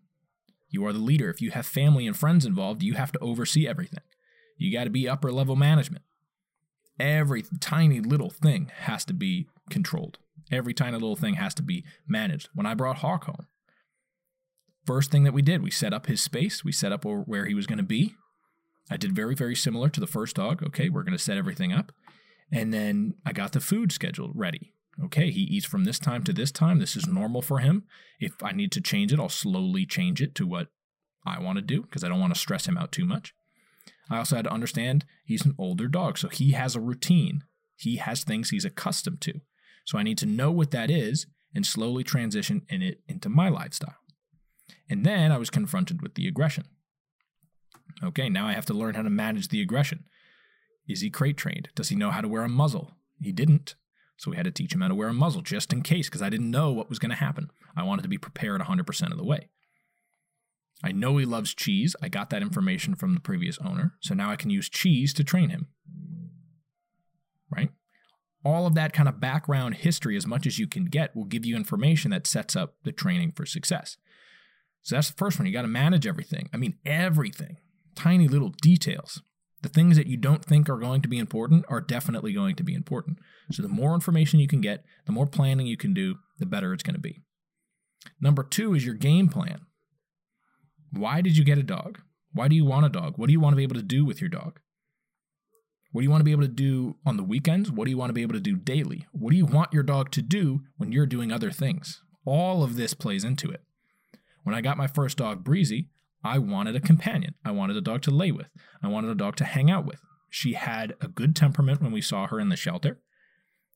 You 0.69 0.85
are 0.85 0.93
the 0.93 0.99
leader. 0.99 1.29
If 1.29 1.41
you 1.41 1.51
have 1.51 1.65
family 1.65 2.05
and 2.05 2.15
friends 2.15 2.45
involved, 2.45 2.83
you 2.83 2.93
have 2.93 3.11
to 3.13 3.19
oversee 3.19 3.67
everything. 3.67 4.03
You 4.57 4.71
got 4.71 4.83
to 4.83 4.89
be 4.89 5.07
upper 5.07 5.31
level 5.31 5.55
management. 5.55 6.03
Every 6.99 7.43
tiny 7.59 8.01
little 8.01 8.29
thing 8.29 8.71
has 8.81 9.05
to 9.05 9.13
be 9.13 9.47
controlled. 9.69 10.19
Every 10.51 10.73
tiny 10.73 10.93
little 10.93 11.15
thing 11.15 11.35
has 11.35 11.53
to 11.55 11.63
be 11.63 11.85
managed. 12.07 12.49
When 12.53 12.65
I 12.65 12.73
brought 12.73 12.97
Hawk 12.97 13.25
home, 13.25 13.47
first 14.85 15.11
thing 15.11 15.23
that 15.23 15.33
we 15.33 15.41
did, 15.41 15.61
we 15.61 15.71
set 15.71 15.93
up 15.93 16.07
his 16.07 16.21
space, 16.21 16.63
we 16.63 16.71
set 16.71 16.91
up 16.91 17.05
where 17.05 17.45
he 17.45 17.53
was 17.53 17.67
going 17.67 17.77
to 17.77 17.83
be. 17.83 18.15
I 18.89 18.97
did 18.97 19.15
very, 19.15 19.35
very 19.35 19.55
similar 19.55 19.89
to 19.89 19.99
the 19.99 20.07
first 20.07 20.35
dog. 20.35 20.63
Okay, 20.63 20.89
we're 20.89 21.03
going 21.03 21.17
to 21.17 21.23
set 21.23 21.37
everything 21.37 21.71
up. 21.71 21.91
And 22.51 22.73
then 22.73 23.13
I 23.25 23.31
got 23.31 23.51
the 23.51 23.59
food 23.59 23.91
schedule 23.91 24.31
ready. 24.33 24.73
Okay, 25.05 25.29
he 25.29 25.41
eats 25.41 25.65
from 25.65 25.85
this 25.85 25.99
time 25.99 26.23
to 26.23 26.33
this 26.33 26.51
time. 26.51 26.79
This 26.79 26.95
is 26.95 27.07
normal 27.07 27.41
for 27.41 27.59
him. 27.59 27.83
If 28.19 28.43
I 28.43 28.51
need 28.51 28.71
to 28.73 28.81
change 28.81 29.13
it, 29.13 29.19
I'll 29.19 29.29
slowly 29.29 29.85
change 29.85 30.21
it 30.21 30.35
to 30.35 30.47
what 30.47 30.67
I 31.25 31.39
want 31.39 31.57
to 31.57 31.61
do 31.61 31.83
because 31.83 32.03
I 32.03 32.09
don't 32.09 32.19
want 32.19 32.33
to 32.33 32.39
stress 32.39 32.67
him 32.67 32.77
out 32.77 32.91
too 32.91 33.05
much. 33.05 33.33
I 34.09 34.17
also 34.17 34.35
had 34.35 34.45
to 34.45 34.51
understand 34.51 35.05
he's 35.23 35.45
an 35.45 35.55
older 35.57 35.87
dog, 35.87 36.17
so 36.17 36.27
he 36.27 36.51
has 36.51 36.75
a 36.75 36.81
routine. 36.81 37.43
He 37.77 37.97
has 37.97 38.23
things 38.23 38.49
he's 38.49 38.65
accustomed 38.65 39.21
to. 39.21 39.41
So 39.89 39.97
I 39.97 40.03
need 40.03 40.19
to 40.19 40.27
know 40.27 40.51
what 40.51 40.69
that 40.69 40.91
is 40.91 41.25
and 41.55 41.65
slowly 41.65 42.03
transition 42.03 42.61
in 42.69 42.83
it 42.83 43.01
into 43.07 43.27
my 43.27 43.49
lifestyle. 43.49 43.95
And 44.87 45.03
then 45.03 45.31
I 45.31 45.39
was 45.39 45.49
confronted 45.49 46.03
with 46.03 46.13
the 46.13 46.27
aggression. 46.27 46.65
Okay, 48.03 48.29
now 48.29 48.45
I 48.45 48.53
have 48.53 48.67
to 48.67 48.75
learn 48.75 48.93
how 48.93 49.01
to 49.01 49.09
manage 49.09 49.47
the 49.47 49.63
aggression. 49.63 50.03
Is 50.87 51.01
he 51.01 51.09
crate 51.09 51.37
trained? 51.37 51.69
Does 51.73 51.89
he 51.89 51.95
know 51.95 52.11
how 52.11 52.21
to 52.21 52.27
wear 52.27 52.43
a 52.43 52.47
muzzle? 52.49 52.91
He 53.19 53.31
didn't. 53.31 53.73
So 54.17 54.29
we 54.29 54.37
had 54.37 54.45
to 54.45 54.51
teach 54.51 54.75
him 54.75 54.81
how 54.81 54.89
to 54.89 54.95
wear 54.95 55.07
a 55.07 55.13
muzzle 55.13 55.41
just 55.41 55.73
in 55.73 55.81
case 55.81 56.07
because 56.07 56.21
I 56.21 56.29
didn't 56.29 56.51
know 56.51 56.71
what 56.71 56.89
was 56.89 56.99
going 56.99 57.09
to 57.09 57.15
happen. 57.15 57.49
I 57.75 57.81
wanted 57.81 58.03
to 58.03 58.09
be 58.09 58.19
prepared 58.19 58.61
100% 58.61 59.11
of 59.11 59.17
the 59.17 59.25
way. 59.25 59.49
I 60.83 60.91
know 60.91 61.17
he 61.17 61.25
loves 61.25 61.55
cheese. 61.55 61.95
I 61.99 62.09
got 62.09 62.29
that 62.29 62.43
information 62.43 62.93
from 62.93 63.15
the 63.15 63.19
previous 63.19 63.57
owner. 63.57 63.95
So 64.01 64.13
now 64.13 64.29
I 64.29 64.35
can 64.35 64.51
use 64.51 64.69
cheese 64.69 65.15
to 65.15 65.23
train 65.23 65.49
him. 65.49 65.69
All 68.45 68.65
of 68.65 68.73
that 68.75 68.93
kind 68.93 69.09
of 69.09 69.19
background 69.19 69.75
history, 69.75 70.15
as 70.15 70.25
much 70.25 70.47
as 70.47 70.57
you 70.57 70.67
can 70.67 70.85
get, 70.85 71.15
will 71.15 71.25
give 71.25 71.45
you 71.45 71.55
information 71.55 72.11
that 72.11 72.27
sets 72.27 72.55
up 72.55 72.75
the 72.83 72.91
training 72.91 73.33
for 73.33 73.45
success. 73.45 73.97
So 74.81 74.95
that's 74.95 75.09
the 75.09 75.17
first 75.17 75.37
one. 75.37 75.45
You 75.45 75.53
got 75.53 75.63
to 75.63 75.67
manage 75.67 76.07
everything. 76.07 76.49
I 76.53 76.57
mean, 76.57 76.77
everything, 76.85 77.57
tiny 77.95 78.27
little 78.27 78.53
details. 78.61 79.21
The 79.61 79.69
things 79.69 79.97
that 79.97 80.07
you 80.07 80.15
don't 80.15 80.43
think 80.43 80.69
are 80.69 80.77
going 80.77 81.01
to 81.01 81.09
be 81.09 81.19
important 81.19 81.65
are 81.67 81.81
definitely 81.81 82.31
going 82.31 82.55
to 82.55 82.63
be 82.63 82.73
important. 82.73 83.17
So 83.51 83.61
the 83.61 83.67
more 83.67 83.93
information 83.93 84.39
you 84.39 84.47
can 84.47 84.61
get, 84.61 84.85
the 85.05 85.11
more 85.11 85.25
planning 85.25 85.67
you 85.67 85.75
can 85.75 85.93
do, 85.93 86.15
the 86.37 86.45
better 86.45 86.73
it's 86.73 86.83
going 86.83 86.95
to 86.95 87.01
be. 87.01 87.19
Number 88.21 88.43
two 88.43 88.73
is 88.73 88.85
your 88.85 88.95
game 88.95 89.27
plan. 89.27 89.65
Why 90.91 91.19
did 91.19 91.35
you 91.35 91.43
get 91.43 91.57
a 91.57 91.63
dog? 91.63 91.99
Why 92.31 92.47
do 92.47 92.55
you 92.55 92.63
want 92.63 92.85
a 92.85 92.89
dog? 92.89 93.15
What 93.17 93.27
do 93.27 93.33
you 93.33 93.39
want 93.39 93.53
to 93.53 93.57
be 93.57 93.63
able 93.63 93.75
to 93.75 93.81
do 93.81 94.05
with 94.05 94.21
your 94.21 94.29
dog? 94.29 94.61
What 95.91 96.01
do 96.01 96.03
you 96.03 96.11
want 96.11 96.21
to 96.21 96.25
be 96.25 96.31
able 96.31 96.43
to 96.43 96.47
do 96.47 96.97
on 97.05 97.17
the 97.17 97.23
weekends? 97.23 97.71
What 97.71 97.85
do 97.85 97.91
you 97.91 97.97
want 97.97 98.09
to 98.09 98.13
be 98.13 98.21
able 98.21 98.35
to 98.35 98.39
do 98.39 98.55
daily? 98.55 99.07
What 99.11 99.31
do 99.31 99.37
you 99.37 99.45
want 99.45 99.73
your 99.73 99.83
dog 99.83 100.11
to 100.11 100.21
do 100.21 100.61
when 100.77 100.91
you're 100.91 101.07
doing 101.07 101.31
other 101.31 101.51
things? 101.51 102.03
All 102.25 102.63
of 102.63 102.75
this 102.75 102.93
plays 102.93 103.23
into 103.23 103.49
it. 103.49 103.63
When 104.43 104.53
I 104.53 104.61
got 104.61 104.77
my 104.77 104.87
first 104.87 105.17
dog, 105.17 105.43
Breezy, 105.43 105.89
I 106.23 106.37
wanted 106.37 106.75
a 106.75 106.79
companion. 106.79 107.33
I 107.43 107.51
wanted 107.51 107.75
a 107.75 107.81
dog 107.81 108.03
to 108.03 108.11
lay 108.11 108.31
with. 108.31 108.49
I 108.83 108.87
wanted 108.87 109.09
a 109.09 109.15
dog 109.15 109.35
to 109.37 109.45
hang 109.45 109.71
out 109.71 109.85
with. 109.85 109.99
She 110.29 110.53
had 110.53 110.93
a 111.01 111.07
good 111.07 111.35
temperament 111.35 111.81
when 111.81 111.91
we 111.91 112.01
saw 112.01 112.27
her 112.27 112.39
in 112.39 112.49
the 112.49 112.55
shelter. 112.55 112.99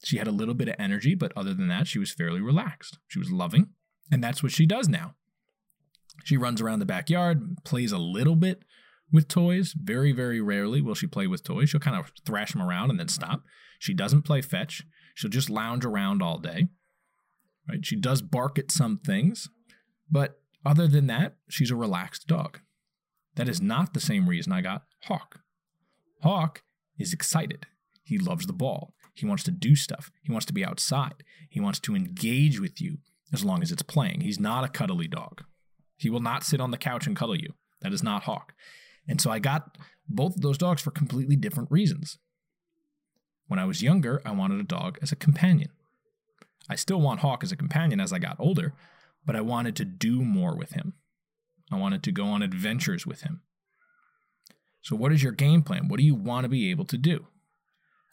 She 0.04 0.18
had 0.18 0.28
a 0.28 0.32
little 0.32 0.54
bit 0.54 0.68
of 0.68 0.76
energy, 0.78 1.16
but 1.16 1.32
other 1.36 1.54
than 1.54 1.68
that, 1.70 1.88
she 1.88 1.98
was 1.98 2.12
fairly 2.12 2.42
relaxed. 2.42 3.00
She 3.08 3.20
was 3.20 3.32
loving, 3.32 3.70
and 4.12 4.24
that's 4.24 4.44
what 4.44 4.52
she 4.52 4.66
does 4.66 4.88
now. 4.88 5.16
She 6.24 6.38
runs 6.38 6.62
around 6.62 6.80
the 6.80 6.86
backyard, 6.86 7.64
plays 7.64 7.92
a 7.92 7.98
little 7.98 8.36
bit 8.36 8.64
with 9.14 9.30
toys. 9.30 9.74
Very, 9.78 10.12
very 10.12 10.42
rarely 10.42 10.82
will 10.82 10.96
she 10.96 11.08
play 11.08 11.28
with 11.28 11.44
toys. 11.44 11.70
She'll 11.70 11.80
kind 11.80 11.98
of 11.98 12.12
thrash 12.26 12.52
them 12.52 12.62
around 12.62 12.90
and 12.90 13.00
then 13.00 13.08
stop. 13.08 13.44
She 13.80 13.94
doesn't 13.94 14.24
play 14.24 14.42
fetch. 14.42 14.84
She'll 15.16 15.30
just 15.30 15.50
lounge 15.50 15.86
around 15.86 16.22
all 16.22 16.40
day. 16.40 16.68
Right? 17.70 17.86
She 17.86 17.96
does 17.96 18.22
bark 18.22 18.60
at 18.60 18.72
some 18.72 18.98
things, 18.98 19.50
but 20.12 20.42
other 20.66 20.88
than 20.88 21.08
that, 21.08 21.36
she's 21.48 21.72
a 21.72 21.76
relaxed 21.76 22.28
dog. 22.28 22.60
That 23.36 23.48
is 23.48 23.62
not 23.62 23.94
the 23.94 24.00
same 24.02 24.28
reason 24.28 24.52
I 24.52 24.62
got 24.62 24.84
Hawk. 25.04 25.40
Hawk 26.22 26.64
is 26.98 27.14
excited. 27.14 27.66
He 28.04 28.18
loves 28.18 28.46
the 28.46 28.54
ball. 28.54 28.94
He 29.14 29.26
wants 29.26 29.44
to 29.44 29.52
do 29.52 29.76
stuff. 29.76 30.12
He 30.22 30.32
wants 30.32 30.46
to 30.48 30.54
be 30.54 30.66
outside. 30.66 31.24
He 31.50 31.60
wants 31.60 31.80
to 31.82 31.96
engage 31.96 32.60
with 32.60 32.82
you 32.82 32.98
as 33.32 33.46
long 33.46 33.62
as 33.62 33.72
it's 33.72 33.82
playing. 33.82 34.22
He's 34.22 34.40
not 34.40 34.64
a 34.64 34.70
cuddly 34.70 35.08
dog. 35.08 35.44
He 35.98 36.10
will 36.10 36.20
not 36.20 36.44
sit 36.44 36.60
on 36.60 36.72
the 36.72 36.78
couch 36.78 37.08
and 37.08 37.16
cuddle 37.16 37.38
you. 37.38 37.54
That 37.82 37.94
is 37.94 38.04
not 38.04 38.24
Hawk. 38.24 38.54
And 39.08 39.20
so 39.20 39.32
I 39.32 39.40
got 39.40 39.78
both 40.08 40.36
of 40.36 40.42
those 40.42 40.58
dogs 40.58 40.82
for 40.82 40.92
completely 40.92 41.36
different 41.36 41.72
reasons. 41.72 42.18
When 43.48 43.60
I 43.60 43.66
was 43.66 43.82
younger, 43.84 44.22
I 44.26 44.32
wanted 44.32 44.60
a 44.60 44.64
dog 44.64 44.98
as 45.02 45.12
a 45.12 45.18
companion. 45.18 45.70
I 46.70 46.76
still 46.76 47.02
want 47.02 47.20
Hawk 47.20 47.44
as 47.44 47.52
a 47.52 47.58
companion 47.58 48.00
as 48.00 48.14
I 48.14 48.20
got 48.20 48.40
older, 48.40 48.74
but 49.26 49.36
I 49.36 49.42
wanted 49.42 49.76
to 49.78 49.86
do 49.86 50.24
more 50.24 50.56
with 50.56 50.72
him. 50.72 50.94
I 51.72 51.76
wanted 51.78 52.04
to 52.04 52.12
go 52.12 52.26
on 52.26 52.42
adventures 52.42 53.06
with 53.06 53.22
him. 53.22 53.42
So, 54.82 54.96
what 54.96 55.12
is 55.12 55.24
your 55.24 55.32
game 55.32 55.62
plan? 55.62 55.88
What 55.88 55.98
do 55.98 56.04
you 56.04 56.16
want 56.16 56.44
to 56.44 56.50
be 56.50 56.70
able 56.70 56.86
to 56.86 56.98
do? 56.98 57.28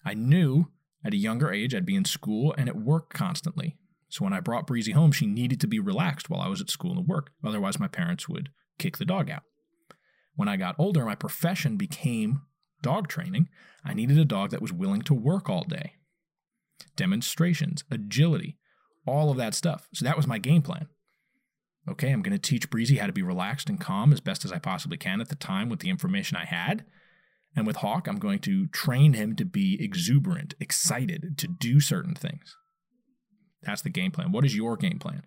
I 0.05 0.15
knew 0.15 0.69
at 1.05 1.13
a 1.13 1.19
younger 1.19 1.53
age 1.53 1.75
I'd 1.75 1.87
be 1.87 1.97
in 1.97 2.05
school 2.05 2.55
and 2.57 2.69
at 2.69 2.77
work 2.77 3.13
constantly. 3.13 3.77
So, 4.09 4.25
when 4.25 4.33
I 4.33 4.41
brought 4.41 4.67
Breezy 4.67 4.93
home, 4.93 5.13
she 5.13 5.27
needed 5.27 5.61
to 5.61 5.67
be 5.67 5.81
relaxed 5.81 6.31
while 6.31 6.41
I 6.41 6.49
was 6.49 6.61
at 6.61 6.71
school 6.71 6.93
and 6.93 7.01
at 7.01 7.07
work. 7.07 7.31
Otherwise, 7.45 7.81
my 7.81 7.89
parents 7.89 8.29
would 8.29 8.51
kick 8.79 8.99
the 8.99 9.05
dog 9.05 9.31
out. 9.31 9.43
When 10.41 10.49
I 10.49 10.57
got 10.57 10.75
older, 10.79 11.05
my 11.05 11.15
profession 11.15 11.77
became 11.77 12.41
dog 12.81 13.09
training. 13.09 13.51
I 13.85 13.93
needed 13.93 14.19
a 14.19 14.25
dog 14.25 14.49
that 14.53 14.63
was 14.63 14.73
willing 14.73 15.03
to 15.03 15.13
work 15.13 15.51
all 15.51 15.65
day. 15.65 15.97
Demonstrations, 16.97 17.85
agility, 17.91 18.57
all 19.07 19.31
of 19.31 19.37
that 19.37 19.55
stuff. 19.55 19.87
So, 19.93 20.03
that 20.07 20.17
was 20.17 20.27
my 20.27 20.39
game 20.39 20.63
plan 20.63 20.89
okay, 21.89 22.11
I'm 22.11 22.23
going 22.23 22.39
to 22.39 22.39
teach 22.39 22.71
Breezy 22.71 22.97
how 22.97 23.07
to 23.07 23.13
be 23.13 23.23
relaxed 23.23 23.69
and 23.69 23.81
calm 23.81 24.13
as 24.13 24.21
best 24.21 24.45
as 24.45 24.53
I 24.53 24.59
possibly 24.59 24.97
can 24.97 25.21
at 25.21 25.29
the 25.29 25.35
time 25.35 25.69
with 25.69 25.81
the 25.81 25.91
information 25.91 26.37
I 26.37 26.45
had. 26.45 26.85
And 27.57 27.67
with 27.67 27.77
Hawk, 27.77 28.07
I'm 28.07 28.19
going 28.19 28.39
to 28.41 28.69
train 28.69 29.15
him 29.15 29.35
to 29.37 29.45
be 29.45 29.77
exuberant, 29.83 30.55
excited 30.61 31.37
to 31.39 31.49
do 31.49 31.81
certain 31.81 32.15
things. 32.15 32.57
That's 33.63 33.83
the 33.83 33.91
game 33.91 34.13
plan. 34.13 34.33
What 34.33 34.45
is 34.45 34.57
your 34.57 34.77
game 34.77 34.99
plan? 35.01 35.23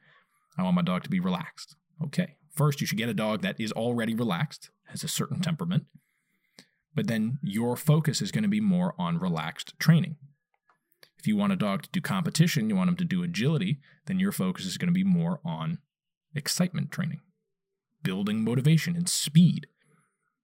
I 0.58 0.64
want 0.64 0.76
my 0.76 0.82
dog 0.82 1.04
to 1.04 1.10
be 1.10 1.20
relaxed. 1.20 1.76
Okay. 2.02 2.38
First, 2.54 2.82
you 2.82 2.88
should 2.88 2.98
get 2.98 3.10
a 3.10 3.14
dog 3.14 3.42
that 3.42 3.60
is 3.60 3.72
already 3.72 4.14
relaxed, 4.14 4.70
has 4.86 5.04
a 5.04 5.08
certain 5.08 5.42
temperament. 5.42 5.86
But 6.96 7.08
then 7.08 7.40
your 7.42 7.76
focus 7.76 8.22
is 8.22 8.32
going 8.32 8.44
to 8.44 8.50
be 8.50 8.62
more 8.62 8.94
on 9.00 9.20
relaxed 9.20 9.74
training. 9.80 10.18
If 11.18 11.28
you 11.28 11.36
want 11.36 11.54
a 11.54 11.58
dog 11.58 11.84
to 11.84 11.90
do 11.90 12.02
competition, 12.02 12.70
you 12.70 12.76
want 12.76 12.90
him 12.90 12.98
to 12.98 13.06
do 13.06 13.24
agility, 13.24 13.80
then 14.06 14.20
your 14.20 14.32
focus 14.32 14.66
is 14.66 14.78
going 14.78 14.90
to 14.90 14.94
be 14.94 15.04
more 15.04 15.40
on 15.44 15.80
excitement 16.36 16.92
training, 16.92 17.22
building 18.04 18.44
motivation 18.44 18.96
and 18.96 19.10
speed, 19.10 19.68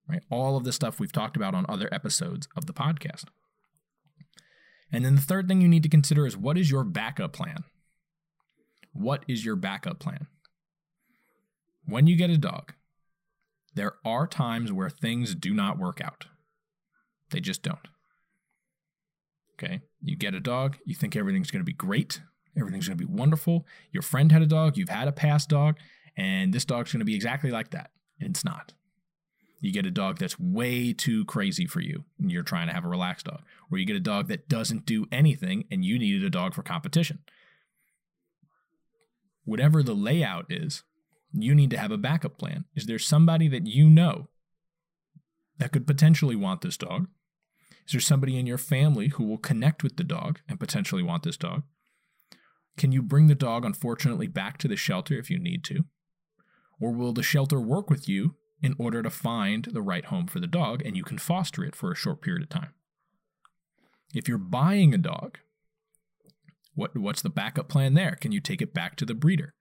right? 0.08 0.22
All 0.32 0.58
of 0.58 0.64
the 0.64 0.72
stuff 0.72 1.00
we've 1.00 1.12
talked 1.12 1.36
about 1.36 1.54
on 1.54 1.66
other 1.68 1.90
episodes 1.92 2.48
of 2.56 2.66
the 2.66 2.74
podcast. 2.74 3.26
And 4.92 5.06
then 5.06 5.16
the 5.16 5.22
third 5.22 5.48
thing 5.48 5.62
you 5.62 5.68
need 5.68 5.84
to 5.84 5.90
consider 5.90 6.26
is 6.26 6.36
what 6.36 6.58
is 6.58 6.72
your 6.72 6.84
backup 6.84 7.34
plan? 7.34 7.64
What 8.94 9.24
is 9.28 9.46
your 9.46 9.56
backup 9.56 10.00
plan? 10.00 10.28
When 11.90 12.06
you 12.06 12.16
get 12.16 12.30
a 12.30 12.38
dog, 12.38 12.74
there 13.74 13.96
are 14.06 14.28
times 14.28 14.72
where 14.72 14.90
things 14.90 15.34
do 15.34 15.54
not 15.54 15.80
work 15.80 16.00
out. 16.02 16.28
They 17.32 17.40
just 17.40 17.64
don't. 17.64 17.88
Okay? 19.56 19.82
You 20.02 20.16
get 20.16 20.36
a 20.36 20.40
dog, 20.40 20.78
you 20.86 20.96
think 20.96 21.16
everything's 21.16 21.52
going 21.52 21.62
to 21.62 21.66
be 21.66 21.74
great. 21.74 22.22
Everything's 22.58 22.88
going 22.88 22.98
to 22.98 23.06
be 23.06 23.12
wonderful. 23.12 23.66
Your 23.92 24.04
friend 24.04 24.32
had 24.32 24.42
a 24.42 24.48
dog, 24.48 24.78
you've 24.78 24.90
had 24.90 25.08
a 25.08 25.12
past 25.12 25.50
dog, 25.50 25.78
and 26.16 26.54
this 26.54 26.66
dog's 26.66 26.92
going 26.92 27.00
to 27.00 27.06
be 27.06 27.16
exactly 27.16 27.52
like 27.52 27.72
that. 27.72 27.92
And 28.20 28.30
it's 28.30 28.46
not. 28.46 28.74
You 29.62 29.74
get 29.74 29.86
a 29.86 29.92
dog 29.92 30.20
that's 30.20 30.40
way 30.40 30.94
too 30.94 31.26
crazy 31.26 31.66
for 31.66 31.82
you, 31.82 32.06
and 32.20 32.32
you're 32.32 32.44
trying 32.44 32.68
to 32.68 32.74
have 32.74 32.86
a 32.86 32.90
relaxed 32.90 33.26
dog. 33.26 33.42
Or 33.72 33.78
you 33.78 33.86
get 33.86 33.96
a 33.96 34.02
dog 34.02 34.28
that 34.28 34.48
doesn't 34.48 34.86
do 34.86 35.06
anything, 35.12 35.66
and 35.72 35.84
you 35.84 35.98
needed 36.00 36.24
a 36.24 36.30
dog 36.30 36.54
for 36.54 36.64
competition. 36.64 37.20
Whatever 39.44 39.84
the 39.84 39.96
layout 39.96 40.46
is, 40.50 40.84
you 41.34 41.54
need 41.54 41.70
to 41.72 41.78
have 41.78 41.92
a 41.92 41.98
backup 41.98 42.38
plan. 42.38 42.66
Is 42.76 42.86
there 42.86 43.00
somebody 43.00 43.48
that 43.50 43.68
you 43.68 43.90
know 43.90 44.30
that 45.58 45.72
could 45.72 45.86
potentially 45.86 46.36
want 46.36 46.62
this 46.62 46.78
dog? 46.78 47.08
Is 47.86 47.94
there 47.94 48.02
somebody 48.02 48.38
in 48.38 48.46
your 48.46 48.58
family 48.58 49.10
who 49.10 49.24
will 49.24 49.38
connect 49.38 49.84
with 49.84 49.98
the 49.98 50.04
dog 50.04 50.40
and 50.48 50.60
potentially 50.60 51.04
want 51.04 51.24
this 51.24 51.38
dog? 51.38 51.64
Can 52.78 52.92
you 52.92 53.02
bring 53.02 53.28
the 53.28 53.36
dog, 53.36 53.66
unfortunately, 53.66 54.28
back 54.28 54.58
to 54.60 54.68
the 54.68 54.76
shelter 54.76 55.16
if 55.16 55.30
you 55.30 55.38
need 55.38 55.64
to? 55.66 55.86
Or 56.80 56.94
will 56.94 57.14
the 57.14 57.24
shelter 57.24 57.60
work 57.60 57.90
with 57.90 58.08
you 58.08 58.36
in 58.62 58.76
order 58.78 59.04
to 59.04 59.10
find 59.10 59.66
the 59.66 59.82
right 59.82 60.06
home 60.06 60.28
for 60.28 60.40
the 60.40 60.48
dog 60.48 60.82
and 60.86 60.96
you 60.96 61.04
can 61.04 61.18
foster 61.18 61.64
it 61.64 61.76
for 61.76 61.92
a 61.92 61.96
short 61.96 62.22
period 62.22 62.44
of 62.44 62.50
time? 62.50 62.74
If 64.14 64.28
you're 64.28 64.38
buying 64.38 64.94
a 64.94 64.98
dog, 64.98 65.40
what, 66.74 66.96
what's 66.96 67.22
the 67.22 67.30
backup 67.30 67.68
plan 67.68 67.96
there? 67.96 68.16
Can 68.20 68.32
you 68.32 68.40
take 68.40 68.62
it 68.62 68.74
back 68.74 68.96
to 68.96 69.06
the 69.06 69.14
breeder? 69.14 69.54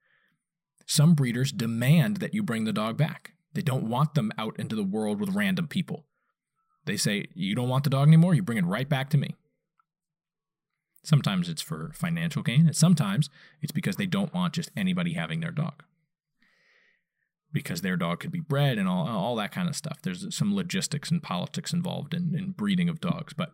Some 0.89 1.13
breeders 1.13 1.51
demand 1.51 2.17
that 2.17 2.33
you 2.33 2.41
bring 2.41 2.63
the 2.63 2.73
dog 2.73 2.97
back. 2.97 3.33
They 3.53 3.61
don't 3.61 3.87
want 3.87 4.15
them 4.15 4.31
out 4.39 4.59
into 4.59 4.75
the 4.75 4.83
world 4.83 5.19
with 5.19 5.35
random 5.35 5.67
people. 5.67 6.07
They 6.85 6.97
say, 6.97 7.27
You 7.35 7.53
don't 7.53 7.69
want 7.69 7.83
the 7.83 7.91
dog 7.91 8.07
anymore? 8.07 8.33
You 8.33 8.41
bring 8.41 8.57
it 8.57 8.65
right 8.65 8.89
back 8.89 9.11
to 9.11 9.17
me. 9.19 9.35
Sometimes 11.03 11.47
it's 11.47 11.61
for 11.61 11.91
financial 11.93 12.41
gain, 12.41 12.65
and 12.65 12.75
sometimes 12.75 13.29
it's 13.61 13.71
because 13.71 13.97
they 13.97 14.07
don't 14.07 14.33
want 14.33 14.55
just 14.55 14.71
anybody 14.75 15.13
having 15.13 15.41
their 15.41 15.51
dog. 15.51 15.83
Because 17.53 17.81
their 17.81 17.95
dog 17.95 18.19
could 18.19 18.31
be 18.31 18.39
bred 18.39 18.79
and 18.79 18.89
all, 18.89 19.07
all 19.07 19.35
that 19.35 19.51
kind 19.51 19.69
of 19.69 19.75
stuff. 19.75 19.99
There's 20.01 20.35
some 20.35 20.55
logistics 20.55 21.11
and 21.11 21.21
politics 21.21 21.71
involved 21.71 22.15
in, 22.15 22.33
in 22.35 22.53
breeding 22.53 22.89
of 22.89 22.99
dogs. 22.99 23.33
But 23.33 23.53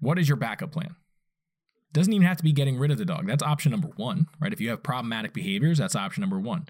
what 0.00 0.18
is 0.18 0.28
your 0.28 0.36
backup 0.36 0.72
plan? 0.72 0.96
Doesn't 1.92 2.12
even 2.12 2.26
have 2.26 2.36
to 2.36 2.44
be 2.44 2.52
getting 2.52 2.78
rid 2.78 2.90
of 2.90 2.98
the 2.98 3.04
dog. 3.04 3.26
That's 3.26 3.42
option 3.42 3.72
number 3.72 3.88
one, 3.96 4.26
right? 4.40 4.52
If 4.52 4.60
you 4.60 4.70
have 4.70 4.82
problematic 4.82 5.32
behaviors, 5.32 5.78
that's 5.78 5.96
option 5.96 6.20
number 6.20 6.38
one. 6.38 6.66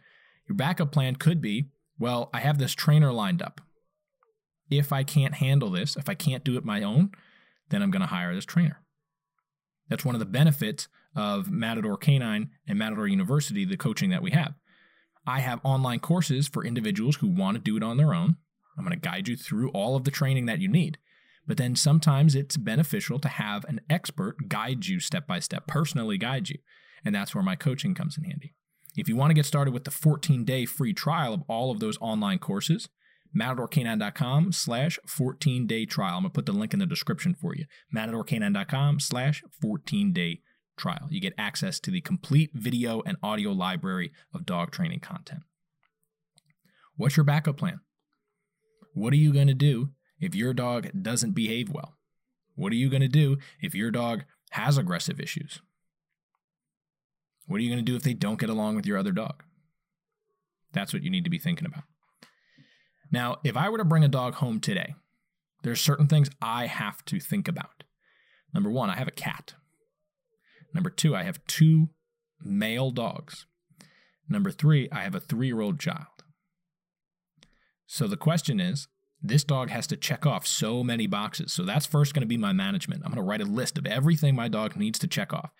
Your 0.48 0.56
backup 0.56 0.92
plan 0.92 1.16
could 1.16 1.40
be 1.40 1.68
well, 2.00 2.30
I 2.32 2.40
have 2.40 2.58
this 2.58 2.72
trainer 2.72 3.12
lined 3.12 3.42
up. 3.42 3.60
If 4.70 4.90
I 4.90 5.04
can't 5.04 5.34
handle 5.34 5.70
this, 5.70 5.96
if 5.96 6.08
I 6.08 6.14
can't 6.14 6.42
do 6.42 6.56
it 6.56 6.64
my 6.64 6.82
own, 6.82 7.10
then 7.68 7.82
I'm 7.82 7.90
going 7.90 8.00
to 8.00 8.06
hire 8.06 8.34
this 8.34 8.46
trainer. 8.46 8.80
That's 9.90 10.04
one 10.04 10.14
of 10.14 10.18
the 10.18 10.24
benefits 10.24 10.88
of 11.14 11.50
Matador 11.50 11.98
Canine 11.98 12.50
and 12.66 12.78
Matador 12.78 13.06
University, 13.06 13.66
the 13.66 13.76
coaching 13.76 14.10
that 14.10 14.22
we 14.22 14.30
have. 14.30 14.54
I 15.26 15.40
have 15.40 15.60
online 15.62 16.00
courses 16.00 16.48
for 16.48 16.64
individuals 16.64 17.16
who 17.16 17.28
want 17.28 17.56
to 17.56 17.62
do 17.62 17.76
it 17.76 17.82
on 17.82 17.98
their 17.98 18.14
own. 18.14 18.36
I'm 18.78 18.84
going 18.84 18.98
to 18.98 19.08
guide 19.08 19.28
you 19.28 19.36
through 19.36 19.70
all 19.70 19.94
of 19.94 20.04
the 20.04 20.10
training 20.10 20.46
that 20.46 20.60
you 20.60 20.68
need. 20.68 20.96
But 21.46 21.56
then 21.56 21.74
sometimes 21.74 22.34
it's 22.34 22.56
beneficial 22.56 23.18
to 23.18 23.28
have 23.28 23.64
an 23.64 23.80
expert 23.90 24.48
guide 24.48 24.86
you 24.86 25.00
step 25.00 25.26
by 25.26 25.40
step, 25.40 25.66
personally 25.66 26.18
guide 26.18 26.48
you. 26.48 26.58
And 27.04 27.14
that's 27.14 27.34
where 27.34 27.44
my 27.44 27.56
coaching 27.56 27.94
comes 27.94 28.16
in 28.18 28.24
handy. 28.24 28.54
If 28.96 29.08
you 29.08 29.16
want 29.16 29.30
to 29.30 29.34
get 29.34 29.46
started 29.46 29.72
with 29.72 29.84
the 29.84 29.90
14 29.90 30.44
day 30.44 30.66
free 30.66 30.92
trial 30.92 31.34
of 31.34 31.42
all 31.48 31.70
of 31.70 31.80
those 31.80 31.98
online 32.00 32.38
courses, 32.38 32.88
matadorcanine.com 33.36 34.52
slash 34.52 34.98
14 35.06 35.66
day 35.66 35.86
trial. 35.86 36.16
I'm 36.16 36.22
going 36.22 36.30
to 36.32 36.34
put 36.34 36.46
the 36.46 36.52
link 36.52 36.72
in 36.72 36.80
the 36.80 36.86
description 36.86 37.34
for 37.34 37.54
you. 37.54 37.66
matadorcanine.com 37.94 39.00
slash 39.00 39.42
14 39.60 40.12
day 40.12 40.40
trial. 40.76 41.08
You 41.10 41.20
get 41.20 41.34
access 41.38 41.78
to 41.80 41.90
the 41.90 42.00
complete 42.00 42.50
video 42.54 43.02
and 43.06 43.16
audio 43.22 43.52
library 43.52 44.12
of 44.34 44.46
dog 44.46 44.72
training 44.72 45.00
content. 45.00 45.42
What's 46.96 47.16
your 47.16 47.24
backup 47.24 47.56
plan? 47.56 47.80
What 48.94 49.12
are 49.12 49.16
you 49.16 49.32
going 49.32 49.46
to 49.46 49.54
do 49.54 49.90
if 50.20 50.34
your 50.34 50.52
dog 50.52 50.90
doesn't 51.02 51.32
behave 51.32 51.70
well? 51.70 51.94
What 52.54 52.72
are 52.72 52.76
you 52.76 52.88
going 52.90 53.02
to 53.02 53.08
do 53.08 53.38
if 53.60 53.74
your 53.74 53.90
dog 53.90 54.24
has 54.50 54.76
aggressive 54.76 55.20
issues? 55.20 55.60
What 57.46 57.56
are 57.58 57.62
you 57.62 57.70
going 57.70 57.84
to 57.84 57.90
do 57.90 57.96
if 57.96 58.02
they 58.02 58.14
don't 58.14 58.38
get 58.38 58.50
along 58.50 58.76
with 58.76 58.86
your 58.86 58.98
other 58.98 59.12
dog? 59.12 59.42
That's 60.72 60.92
what 60.92 61.02
you 61.02 61.10
need 61.10 61.24
to 61.24 61.30
be 61.30 61.38
thinking 61.38 61.66
about. 61.66 61.84
Now, 63.10 63.38
if 63.42 63.56
I 63.56 63.68
were 63.68 63.78
to 63.78 63.84
bring 63.84 64.04
a 64.04 64.08
dog 64.08 64.34
home 64.34 64.60
today, 64.60 64.94
there's 65.62 65.80
certain 65.80 66.06
things 66.06 66.30
I 66.40 66.66
have 66.66 67.04
to 67.06 67.18
think 67.18 67.48
about. 67.48 67.84
Number 68.54 68.70
one, 68.70 68.90
I 68.90 68.96
have 68.96 69.08
a 69.08 69.12
cat. 69.12 69.54
Number 70.74 70.90
two, 70.90 71.16
I 71.16 71.24
have 71.24 71.44
two 71.46 71.88
male 72.40 72.90
dogs. 72.90 73.46
Number 74.28 74.50
three, 74.50 74.88
I 74.92 75.02
have 75.02 75.14
a 75.14 75.20
three 75.20 75.48
year 75.48 75.60
old 75.60 75.80
child. 75.80 76.06
So 77.86 78.06
the 78.06 78.16
question 78.16 78.60
is 78.60 78.86
this 79.22 79.44
dog 79.44 79.70
has 79.70 79.86
to 79.88 79.96
check 79.96 80.24
off 80.24 80.46
so 80.46 80.82
many 80.82 81.06
boxes. 81.06 81.52
So 81.52 81.62
that's 81.64 81.86
first 81.86 82.14
going 82.14 82.22
to 82.22 82.26
be 82.26 82.38
my 82.38 82.52
management. 82.52 83.02
I'm 83.04 83.12
going 83.12 83.22
to 83.22 83.28
write 83.28 83.42
a 83.42 83.44
list 83.44 83.76
of 83.76 83.86
everything 83.86 84.34
my 84.34 84.48
dog 84.48 84.76
needs 84.76 84.98
to 85.00 85.06
check 85.06 85.32
off. 85.32 85.52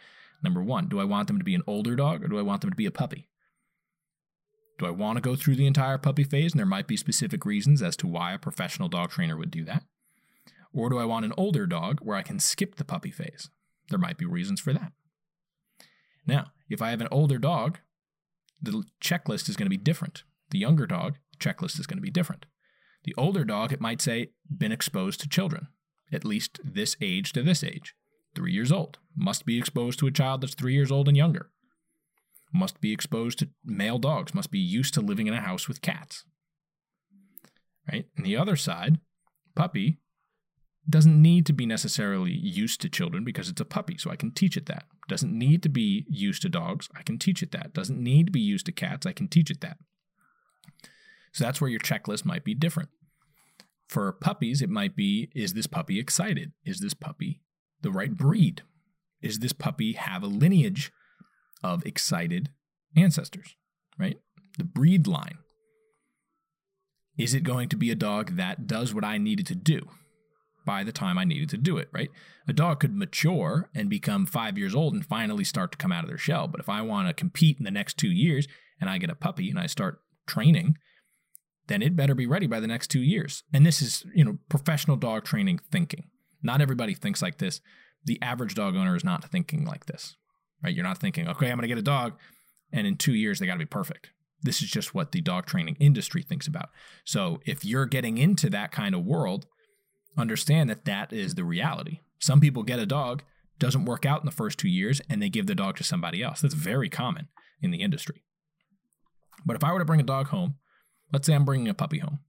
Number 0.43 0.63
one, 0.63 0.89
do 0.89 0.99
I 0.99 1.05
want 1.05 1.27
them 1.27 1.39
to 1.39 1.45
be 1.45 1.55
an 1.55 1.63
older 1.67 1.95
dog 1.95 2.25
or 2.25 2.29
do 2.29 2.39
I 2.39 2.43
want 2.43 2.63
them 2.63 2.71
to 2.71 2.77
be 2.77 2.87
a 2.87 2.91
puppy? 2.91 3.29
Do 4.79 4.87
I 4.87 4.91
want 4.91 5.17
to 5.19 5.21
go 5.21 5.37
through 5.37 5.57
the 5.57 5.67
entire 5.67 5.99
puppy 5.99 6.25
phase? 6.25 6.53
And 6.53 6.59
there 6.59 6.65
might 6.65 6.87
be 6.87 6.97
specific 6.97 7.45
reasons 7.45 7.83
as 7.83 7.97
to 7.99 8.07
why 8.07 8.33
a 8.33 8.39
professional 8.39 8.89
dog 8.89 9.11
trainer 9.11 9.37
would 9.37 9.51
do 9.51 9.65
that. 9.67 9.85
Or 10.73 10.89
do 10.89 10.99
I 10.99 11.05
want 11.05 11.27
an 11.27 11.35
older 11.37 11.67
dog 11.67 11.99
where 12.01 12.17
I 12.17 12.23
can 12.23 12.39
skip 12.39 12.77
the 12.77 12.85
puppy 12.85 13.11
phase? 13.11 13.51
There 13.91 13.99
might 13.99 14.17
be 14.17 14.25
reasons 14.25 14.61
for 14.61 14.73
that. 14.73 14.93
Now, 16.27 16.53
if 16.71 16.81
I 16.81 16.91
have 16.91 17.03
an 17.03 17.09
older 17.11 17.37
dog, 17.37 17.79
the 18.63 18.85
checklist 19.03 19.51
is 19.51 19.57
going 19.57 19.67
to 19.67 19.71
be 19.71 19.77
different. 19.77 20.23
The 20.51 20.59
younger 20.59 20.87
dog, 20.87 21.17
checklist 21.39 21.79
is 21.79 21.87
going 21.87 21.99
to 21.99 22.03
be 22.03 22.11
different. 22.11 22.47
The 23.05 23.15
older 23.17 23.45
dog, 23.45 23.73
it 23.73 23.81
might 23.81 24.01
say, 24.01 24.31
been 24.49 24.73
exposed 24.73 25.21
to 25.21 25.29
children, 25.29 25.69
at 26.13 26.25
least 26.25 26.61
this 26.63 26.97
age 27.01 27.33
to 27.33 27.43
this 27.43 27.65
age. 27.65 27.95
Three 28.35 28.53
years 28.53 28.71
old. 28.71 28.99
Must 29.17 29.45
be 29.45 29.59
exposed 29.59 29.99
to 29.99 30.07
a 30.07 30.13
child 30.13 30.43
that's 30.43 30.55
three 30.55 30.75
years 30.75 30.91
old 30.91 31.09
and 31.09 31.17
younger. 31.17 31.51
Must 32.53 32.81
be 32.81 32.93
exposed 32.93 33.39
to 33.39 33.49
male 33.65 33.99
dogs. 33.99 34.35
Must 34.35 34.51
be 34.51 34.59
used 34.59 34.95
to 34.95 35.01
living 35.01 35.27
in 35.27 35.35
a 35.35 35.41
house 35.41 35.69
with 35.69 35.83
cats. 35.83 36.25
Right? 37.91 38.07
And 38.17 38.27
the 38.27 38.37
other 38.37 38.57
side, 38.57 39.01
puppy, 39.55 39.99
doesn't 40.89 41.21
need 41.21 41.47
to 41.47 41.53
be 41.53 41.67
necessarily 41.67 42.33
used 42.33 42.81
to 42.81 42.89
children 42.89 43.25
because 43.25 43.49
it's 43.49 43.61
a 43.61 43.65
puppy, 43.65 43.97
so 43.99 44.11
I 44.11 44.17
can 44.17 44.33
teach 44.33 44.57
it 44.57 44.67
that. 44.67 44.85
Doesn't 45.09 45.37
need 45.37 45.63
to 45.63 45.69
be 45.69 46.05
used 46.09 46.43
to 46.43 46.49
dogs, 46.49 46.89
I 46.97 47.03
can 47.03 47.19
teach 47.19 47.43
it 47.43 47.53
that. 47.53 47.73
Doesn't 47.73 48.03
need 48.03 48.27
to 48.27 48.33
be 48.33 48.41
used 48.41 48.67
to 48.67 48.73
cats, 48.73 49.07
I 49.07 49.13
can 49.13 49.29
teach 49.29 49.51
it 49.51 49.61
that. 49.61 49.79
So 51.33 51.45
that's 51.45 51.61
where 51.61 51.71
your 51.71 51.81
checklist 51.81 52.25
might 52.25 52.45
be 52.45 52.55
different. 52.55 52.89
For 53.89 54.13
puppies, 54.13 54.63
it 54.63 54.71
might 54.71 54.95
be 54.95 55.31
is 55.35 55.55
this 55.55 55.67
puppy 55.67 55.99
excited? 55.99 56.53
Is 56.65 56.81
this 56.81 56.95
puppy 56.95 57.41
the 57.83 57.91
right 57.91 58.17
breed? 58.17 58.63
Is 59.21 59.41
this 59.41 59.53
puppy 59.53 59.93
have 59.93 60.23
a 60.23 60.29
lineage 60.29 60.93
of 61.63 61.85
excited 61.85 62.51
ancestors, 62.97 63.57
right? 63.99 64.19
The 64.59 64.65
breed 64.65 65.07
line. 65.07 65.39
Is 67.19 67.35
it 67.35 67.43
going 67.43 67.69
to 67.69 67.77
be 67.77 67.91
a 67.91 67.97
dog 67.97 68.37
that 68.37 68.67
does 68.67 68.95
what 68.95 69.05
I 69.05 69.19
needed 69.19 69.47
to 69.49 69.55
do 69.55 69.89
by 70.65 70.85
the 70.85 70.93
time 70.93 71.19
I 71.19 71.25
needed 71.25 71.49
to 71.51 71.59
do 71.59 71.77
it, 71.77 71.89
right? 71.93 72.11
A 72.49 72.53
dog 72.53 72.81
could 72.81 72.95
mature 72.95 73.69
and 73.75 73.91
become 73.91 74.27
five 74.27 74.57
years 74.57 74.75
old 74.75 74.95
and 74.95 75.05
finally 75.05 75.45
start 75.45 75.73
to 75.73 75.79
come 75.79 75.93
out 75.93 76.05
of 76.05 76.09
their 76.09 76.19
shell. 76.19 76.49
But 76.49 76.61
if 76.61 76.69
I 76.69 76.83
want 76.83 77.09
to 77.09 77.15
compete 77.15 77.59
in 77.59 77.65
the 77.65 77.71
next 77.71 77.97
two 77.97 78.11
years 78.11 78.47
and 78.81 78.89
I 78.89 78.99
get 78.99 79.11
a 79.11 79.15
puppy 79.15 79.51
and 79.51 79.59
I 79.59 79.67
start 79.67 80.01
training, 80.27 80.77
then 81.71 81.83
it 81.83 81.95
better 81.95 82.15
be 82.15 82.27
ready 82.27 82.49
by 82.49 82.59
the 82.59 82.67
next 82.67 82.89
two 82.89 83.01
years. 83.01 83.45
And 83.55 83.65
this 83.65 83.81
is, 83.81 84.05
you 84.13 84.25
know, 84.25 84.39
professional 84.49 84.97
dog 84.97 85.25
training 85.25 85.61
thinking. 85.71 86.09
Not 86.43 86.61
everybody 86.61 86.95
thinks 86.95 87.23
like 87.23 87.39
this. 87.39 87.61
The 88.05 88.21
average 88.21 88.55
dog 88.55 88.75
owner 88.75 88.97
is 88.97 89.05
not 89.05 89.31
thinking 89.31 89.65
like 89.65 89.87
this, 89.87 90.17
right? 90.65 90.75
You're 90.75 90.85
not 90.85 90.99
thinking, 90.99 91.29
okay, 91.29 91.47
I'm 91.47 91.57
going 91.57 91.63
to 91.63 91.69
get 91.69 91.79
a 91.79 91.83
dog, 91.83 92.15
and 92.73 92.87
in 92.87 92.97
two 92.97 93.15
years 93.15 93.39
they 93.39 93.47
got 93.47 93.55
to 93.55 93.59
be 93.59 93.67
perfect. 93.67 94.11
This 94.43 94.63
is 94.63 94.71
just 94.71 94.95
what 94.95 95.13
the 95.13 95.21
dog 95.21 95.47
training 95.47 95.77
industry 95.79 96.23
thinks 96.23 96.47
about. 96.47 96.71
So 97.05 97.41
if 97.45 97.65
you're 97.65 97.87
getting 97.87 98.19
into 98.19 98.51
that 98.51 98.73
kind 98.73 98.95
of 98.95 99.05
world, 99.05 99.47
understand 100.17 100.71
that 100.71 100.87
that 100.87 101.13
is 101.13 101.35
the 101.35 101.45
reality. 101.45 102.01
Some 102.19 102.41
people 102.41 102.63
get 102.63 102.79
a 102.79 102.87
dog, 102.87 103.23
doesn't 103.59 103.85
work 103.85 104.07
out 104.07 104.21
in 104.21 104.27
the 104.27 104.33
first 104.33 104.59
two 104.59 104.69
years, 104.69 105.01
and 105.09 105.23
they 105.23 105.29
give 105.29 105.47
the 105.47 105.55
dog 105.55 105.77
to 105.77 105.85
somebody 105.85 106.23
else. 106.23 106.41
That's 106.41 106.55
very 106.55 106.89
common 106.89 107.29
in 107.61 107.71
the 107.71 107.83
industry. 107.83 108.25
But 109.45 109.57
if 109.57 109.63
I 109.63 109.73
were 109.73 109.79
to 109.79 109.85
bring 109.85 110.01
a 110.01 110.05
dog 110.05 110.29
home 110.29 110.57
Let's 111.13 111.27
say 111.27 111.35
I'm 111.35 111.45
bringing 111.45 111.69
a 111.69 111.75
puppy 111.75 111.99
home. 111.99 112.21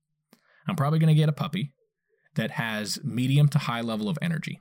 I'm 0.67 0.75
probably 0.75 0.99
going 0.99 1.13
to 1.13 1.19
get 1.19 1.29
a 1.29 1.33
puppy 1.33 1.73
that 2.35 2.51
has 2.51 2.99
medium 3.03 3.47
to 3.49 3.59
high 3.59 3.81
level 3.81 4.09
of 4.09 4.17
energy. 4.21 4.59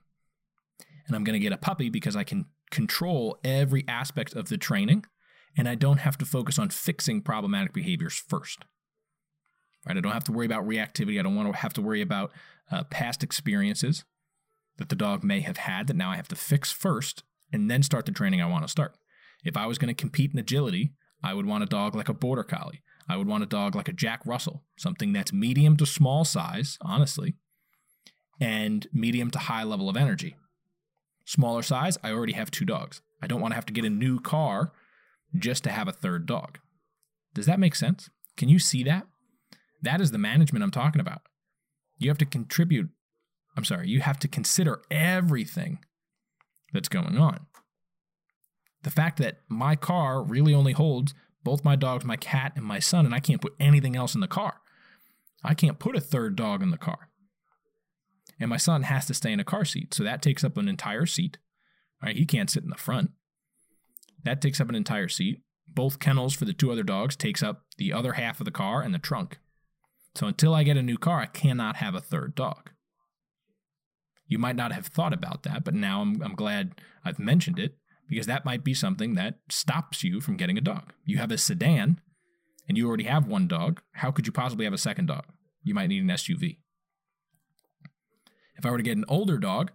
And 1.06 1.16
I'm 1.16 1.24
going 1.24 1.38
to 1.38 1.42
get 1.42 1.52
a 1.52 1.58
puppy 1.58 1.90
because 1.90 2.16
I 2.16 2.24
can 2.24 2.46
control 2.70 3.38
every 3.44 3.84
aspect 3.88 4.34
of 4.34 4.48
the 4.48 4.56
training 4.56 5.04
and 5.56 5.68
I 5.68 5.74
don't 5.74 5.98
have 5.98 6.16
to 6.18 6.24
focus 6.24 6.58
on 6.58 6.70
fixing 6.70 7.22
problematic 7.22 7.72
behaviors 7.72 8.14
first. 8.14 8.64
Right? 9.86 9.96
I 9.96 10.00
don't 10.00 10.12
have 10.12 10.24
to 10.24 10.32
worry 10.32 10.46
about 10.46 10.66
reactivity. 10.66 11.18
I 11.18 11.22
don't 11.22 11.34
want 11.34 11.52
to 11.52 11.58
have 11.58 11.72
to 11.74 11.82
worry 11.82 12.02
about 12.02 12.32
uh, 12.70 12.84
past 12.84 13.22
experiences 13.22 14.04
that 14.76 14.88
the 14.88 14.96
dog 14.96 15.24
may 15.24 15.40
have 15.40 15.56
had 15.56 15.86
that 15.88 15.96
now 15.96 16.10
I 16.10 16.16
have 16.16 16.28
to 16.28 16.36
fix 16.36 16.70
first 16.70 17.24
and 17.52 17.70
then 17.70 17.82
start 17.82 18.06
the 18.06 18.12
training 18.12 18.40
I 18.40 18.46
want 18.46 18.64
to 18.64 18.68
start. 18.68 18.96
If 19.44 19.56
I 19.56 19.66
was 19.66 19.78
going 19.78 19.94
to 19.94 20.00
compete 20.00 20.32
in 20.32 20.38
agility, 20.38 20.92
I 21.22 21.34
would 21.34 21.46
want 21.46 21.64
a 21.64 21.66
dog 21.66 21.94
like 21.94 22.08
a 22.08 22.14
border 22.14 22.44
collie. 22.44 22.82
I 23.10 23.16
would 23.16 23.26
want 23.26 23.42
a 23.42 23.46
dog 23.46 23.74
like 23.74 23.88
a 23.88 23.92
Jack 23.92 24.20
Russell, 24.24 24.62
something 24.78 25.12
that's 25.12 25.32
medium 25.32 25.76
to 25.78 25.84
small 25.84 26.24
size, 26.24 26.78
honestly, 26.80 27.34
and 28.40 28.86
medium 28.92 29.32
to 29.32 29.38
high 29.40 29.64
level 29.64 29.88
of 29.88 29.96
energy. 29.96 30.36
Smaller 31.24 31.62
size, 31.62 31.98
I 32.04 32.12
already 32.12 32.34
have 32.34 32.52
two 32.52 32.64
dogs. 32.64 33.02
I 33.20 33.26
don't 33.26 33.40
want 33.40 33.50
to 33.50 33.56
have 33.56 33.66
to 33.66 33.72
get 33.72 33.84
a 33.84 33.90
new 33.90 34.20
car 34.20 34.70
just 35.36 35.64
to 35.64 35.70
have 35.70 35.88
a 35.88 35.92
third 35.92 36.24
dog. 36.24 36.58
Does 37.34 37.46
that 37.46 37.58
make 37.58 37.74
sense? 37.74 38.10
Can 38.36 38.48
you 38.48 38.60
see 38.60 38.84
that? 38.84 39.08
That 39.82 40.00
is 40.00 40.12
the 40.12 40.18
management 40.18 40.62
I'm 40.62 40.70
talking 40.70 41.00
about. 41.00 41.22
You 41.98 42.10
have 42.10 42.18
to 42.18 42.24
contribute, 42.24 42.90
I'm 43.56 43.64
sorry, 43.64 43.88
you 43.88 44.02
have 44.02 44.20
to 44.20 44.28
consider 44.28 44.82
everything 44.88 45.80
that's 46.72 46.88
going 46.88 47.18
on. 47.18 47.46
The 48.84 48.90
fact 48.92 49.18
that 49.18 49.40
my 49.48 49.74
car 49.74 50.22
really 50.22 50.54
only 50.54 50.72
holds 50.72 51.12
both 51.42 51.64
my 51.64 51.76
dogs, 51.76 52.04
my 52.04 52.16
cat, 52.16 52.52
and 52.56 52.64
my 52.64 52.78
son, 52.78 53.06
and 53.06 53.14
I 53.14 53.20
can't 53.20 53.40
put 53.40 53.54
anything 53.58 53.96
else 53.96 54.14
in 54.14 54.20
the 54.20 54.28
car. 54.28 54.60
I 55.42 55.54
can't 55.54 55.78
put 55.78 55.96
a 55.96 56.00
third 56.00 56.36
dog 56.36 56.62
in 56.62 56.70
the 56.70 56.78
car. 56.78 57.08
And 58.38 58.50
my 58.50 58.56
son 58.56 58.82
has 58.84 59.06
to 59.06 59.14
stay 59.14 59.32
in 59.32 59.40
a 59.40 59.44
car 59.44 59.64
seat, 59.64 59.94
so 59.94 60.02
that 60.02 60.22
takes 60.22 60.44
up 60.44 60.56
an 60.56 60.68
entire 60.68 61.06
seat. 61.06 61.38
Right? 62.02 62.16
He 62.16 62.24
can't 62.24 62.50
sit 62.50 62.62
in 62.62 62.70
the 62.70 62.76
front. 62.76 63.10
That 64.24 64.40
takes 64.40 64.60
up 64.60 64.68
an 64.68 64.74
entire 64.74 65.08
seat. 65.08 65.42
Both 65.68 65.98
kennels 65.98 66.34
for 66.34 66.44
the 66.44 66.52
two 66.52 66.72
other 66.72 66.82
dogs 66.82 67.16
takes 67.16 67.42
up 67.42 67.64
the 67.78 67.92
other 67.92 68.14
half 68.14 68.40
of 68.40 68.44
the 68.44 68.50
car 68.50 68.82
and 68.82 68.94
the 68.94 68.98
trunk. 68.98 69.38
So 70.14 70.26
until 70.26 70.54
I 70.54 70.64
get 70.64 70.76
a 70.76 70.82
new 70.82 70.98
car, 70.98 71.20
I 71.20 71.26
cannot 71.26 71.76
have 71.76 71.94
a 71.94 72.00
third 72.00 72.34
dog. 72.34 72.70
You 74.26 74.38
might 74.38 74.56
not 74.56 74.72
have 74.72 74.86
thought 74.86 75.12
about 75.12 75.42
that, 75.44 75.64
but 75.64 75.74
now 75.74 76.00
I'm, 76.02 76.22
I'm 76.22 76.34
glad 76.34 76.80
I've 77.04 77.18
mentioned 77.18 77.58
it 77.58 77.76
because 78.10 78.26
that 78.26 78.44
might 78.44 78.64
be 78.64 78.74
something 78.74 79.14
that 79.14 79.38
stops 79.48 80.04
you 80.04 80.20
from 80.20 80.36
getting 80.36 80.58
a 80.58 80.62
dog. 80.62 80.92
You 81.04 81.18
have 81.18 81.30
a 81.30 81.38
sedan 81.38 82.00
and 82.68 82.76
you 82.76 82.86
already 82.86 83.04
have 83.04 83.26
one 83.26 83.46
dog. 83.46 83.80
How 83.92 84.10
could 84.10 84.26
you 84.26 84.32
possibly 84.32 84.64
have 84.64 84.74
a 84.74 84.78
second 84.78 85.06
dog? 85.06 85.24
You 85.62 85.74
might 85.74 85.86
need 85.86 86.02
an 86.02 86.08
SUV. 86.08 86.58
If 88.56 88.66
I 88.66 88.70
were 88.70 88.76
to 88.76 88.82
get 88.82 88.98
an 88.98 89.04
older 89.08 89.38
dog, 89.38 89.70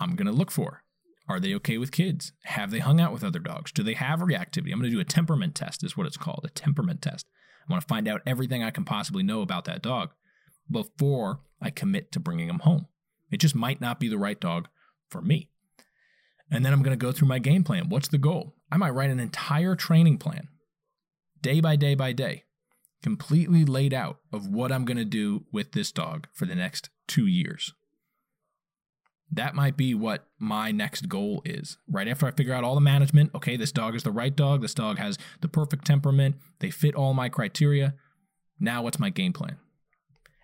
I'm 0.00 0.16
going 0.16 0.26
to 0.26 0.32
look 0.32 0.50
for 0.50 0.82
are 1.28 1.40
they 1.40 1.54
okay 1.54 1.76
with 1.76 1.90
kids? 1.90 2.32
Have 2.44 2.70
they 2.70 2.78
hung 2.78 3.00
out 3.00 3.12
with 3.12 3.24
other 3.24 3.40
dogs? 3.40 3.72
Do 3.72 3.82
they 3.82 3.94
have 3.94 4.20
reactivity? 4.20 4.72
I'm 4.72 4.78
going 4.78 4.90
to 4.90 4.96
do 4.96 5.00
a 5.00 5.04
temperament 5.04 5.56
test, 5.56 5.82
is 5.82 5.96
what 5.96 6.06
it's 6.06 6.16
called 6.16 6.44
a 6.44 6.50
temperament 6.50 7.02
test. 7.02 7.26
I 7.68 7.72
want 7.72 7.82
to 7.82 7.88
find 7.88 8.06
out 8.06 8.22
everything 8.26 8.62
I 8.62 8.70
can 8.70 8.84
possibly 8.84 9.24
know 9.24 9.42
about 9.42 9.64
that 9.64 9.82
dog 9.82 10.10
before 10.70 11.40
I 11.60 11.70
commit 11.70 12.12
to 12.12 12.20
bringing 12.20 12.48
him 12.48 12.60
home. 12.60 12.86
It 13.30 13.38
just 13.38 13.56
might 13.56 13.80
not 13.80 13.98
be 13.98 14.08
the 14.08 14.18
right 14.18 14.38
dog 14.38 14.68
for 15.10 15.20
me. 15.20 15.50
And 16.50 16.64
then 16.64 16.72
I'm 16.72 16.82
going 16.82 16.96
to 16.96 17.04
go 17.04 17.12
through 17.12 17.28
my 17.28 17.38
game 17.38 17.64
plan. 17.64 17.88
What's 17.88 18.08
the 18.08 18.18
goal? 18.18 18.54
I 18.70 18.76
might 18.76 18.90
write 18.90 19.10
an 19.10 19.20
entire 19.20 19.74
training 19.74 20.18
plan, 20.18 20.48
day 21.40 21.60
by 21.60 21.76
day 21.76 21.94
by 21.94 22.12
day, 22.12 22.44
completely 23.02 23.64
laid 23.64 23.92
out 23.92 24.18
of 24.32 24.48
what 24.48 24.70
I'm 24.70 24.84
going 24.84 24.96
to 24.96 25.04
do 25.04 25.44
with 25.52 25.72
this 25.72 25.90
dog 25.92 26.28
for 26.32 26.46
the 26.46 26.54
next 26.54 26.90
two 27.08 27.26
years. 27.26 27.72
That 29.30 29.56
might 29.56 29.76
be 29.76 29.92
what 29.92 30.28
my 30.38 30.70
next 30.70 31.08
goal 31.08 31.42
is. 31.44 31.78
Right 31.88 32.06
after 32.06 32.26
I 32.26 32.30
figure 32.30 32.54
out 32.54 32.62
all 32.62 32.76
the 32.76 32.80
management, 32.80 33.34
okay, 33.34 33.56
this 33.56 33.72
dog 33.72 33.96
is 33.96 34.04
the 34.04 34.12
right 34.12 34.34
dog, 34.34 34.62
this 34.62 34.74
dog 34.74 34.98
has 34.98 35.18
the 35.40 35.48
perfect 35.48 35.84
temperament, 35.84 36.36
they 36.60 36.70
fit 36.70 36.94
all 36.94 37.12
my 37.12 37.28
criteria. 37.28 37.94
Now, 38.60 38.82
what's 38.82 39.00
my 39.00 39.10
game 39.10 39.32
plan? 39.32 39.58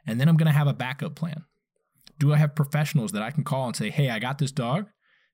And 0.04 0.20
then 0.20 0.28
I'm 0.28 0.36
going 0.36 0.46
to 0.46 0.52
have 0.52 0.66
a 0.66 0.74
backup 0.74 1.14
plan. 1.14 1.44
Do 2.18 2.32
I 2.32 2.38
have 2.38 2.56
professionals 2.56 3.12
that 3.12 3.22
I 3.22 3.30
can 3.30 3.44
call 3.44 3.68
and 3.68 3.76
say, 3.76 3.88
hey, 3.90 4.10
I 4.10 4.18
got 4.18 4.38
this 4.38 4.52
dog. 4.52 4.86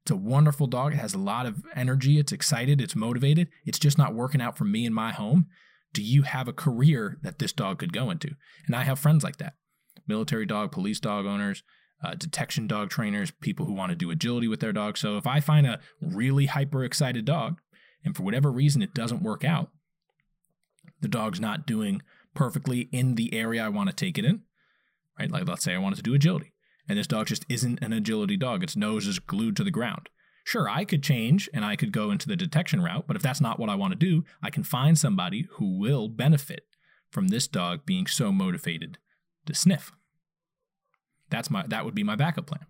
It's 0.09 0.12
a 0.14 0.16
wonderful 0.16 0.66
dog. 0.66 0.94
It 0.94 1.01
has 1.01 1.12
a 1.12 1.18
lot 1.18 1.44
of 1.44 1.66
energy. 1.75 2.18
It's 2.18 2.33
excited. 2.33 2.81
It's 2.81 2.97
motivated. 2.97 3.49
It's 3.66 3.79
just 3.79 3.99
not 3.99 4.14
working 4.14 4.40
out 4.40 4.57
for 4.57 4.64
me 4.64 4.87
in 4.87 4.94
my 4.94 5.12
home. 5.12 5.49
Do 5.92 6.03
you 6.03 6.23
have 6.23 6.49
a 6.49 6.53
career 6.55 7.18
that 7.21 7.38
this 7.38 7.53
dog 7.53 7.79
could 7.81 7.92
go 7.92 8.09
into? 8.09 8.31
And 8.66 8.75
I 8.75 8.85
have 8.85 8.99
friends 8.99 9.23
like 9.23 9.37
that 9.37 9.57
military 10.07 10.47
dog, 10.47 10.73
police 10.73 10.99
dog 10.99 11.27
owners, 11.27 11.62
uh, 12.03 12.14
detection 12.14 12.66
dog 12.66 12.88
trainers, 12.88 13.33
people 13.42 13.66
who 13.66 13.75
want 13.75 13.90
to 13.90 13.97
do 13.97 14.11
agility 14.11 14.49
with 14.49 14.61
their 14.61 14.73
dog. 14.73 14.97
So 14.97 15.18
if 15.18 15.27
I 15.27 15.40
find 15.40 15.66
a 15.66 15.79
really 16.01 16.47
hyper 16.47 16.85
excited 16.85 17.27
dog 17.27 17.61
and 18.03 18.16
for 18.16 18.23
whatever 18.23 18.51
reason 18.51 18.81
it 18.81 18.94
doesn't 18.94 19.23
work 19.23 19.44
out, 19.44 19.68
the 21.03 21.09
dog's 21.09 21.38
not 21.38 21.66
doing 21.66 22.01
perfectly 22.35 22.88
in 22.92 23.16
the 23.16 23.35
area 23.35 23.62
I 23.62 23.68
want 23.68 23.90
to 23.90 23.94
take 23.94 24.16
it 24.16 24.25
in, 24.25 24.40
right? 25.18 25.31
Like 25.31 25.47
let's 25.47 25.64
say 25.64 25.75
I 25.75 25.79
wanted 25.79 25.97
to 25.97 26.03
do 26.03 26.14
agility 26.14 26.55
and 26.88 26.98
this 26.98 27.07
dog 27.07 27.27
just 27.27 27.44
isn't 27.48 27.83
an 27.83 27.92
agility 27.92 28.37
dog. 28.37 28.62
Its 28.62 28.77
nose 28.77 29.07
is 29.07 29.18
glued 29.18 29.57
to 29.57 29.64
the 29.64 29.70
ground. 29.70 30.09
Sure, 30.44 30.68
I 30.68 30.85
could 30.85 31.03
change 31.03 31.48
and 31.53 31.64
I 31.64 31.77
could 31.77 31.92
go 31.92 32.11
into 32.11 32.27
the 32.27 32.37
detection 32.37 32.81
route, 32.81 33.05
but 33.07 33.16
if 33.16 33.22
that's 33.22 33.40
not 33.40 33.61
what 33.61 33.68
I 33.68 33.74
want 33.74 33.92
to 33.92 33.98
do, 33.98 34.24
I 34.42 34.48
can 34.48 34.64
find 34.64 34.98
somebody 34.98 35.46
who 35.53 35.79
will 35.79 36.09
benefit 36.09 36.64
from 37.11 37.29
this 37.29 37.46
dog 37.46 37.85
being 37.85 38.07
so 38.07 38.33
motivated 38.33 38.98
to 39.46 39.55
sniff. 39.55 39.92
That's 41.31 41.51
my 41.51 41.66
that 41.66 41.85
would 41.85 41.94
be 41.94 42.03
my 42.03 42.16
backup 42.16 42.46
plan. 42.46 42.64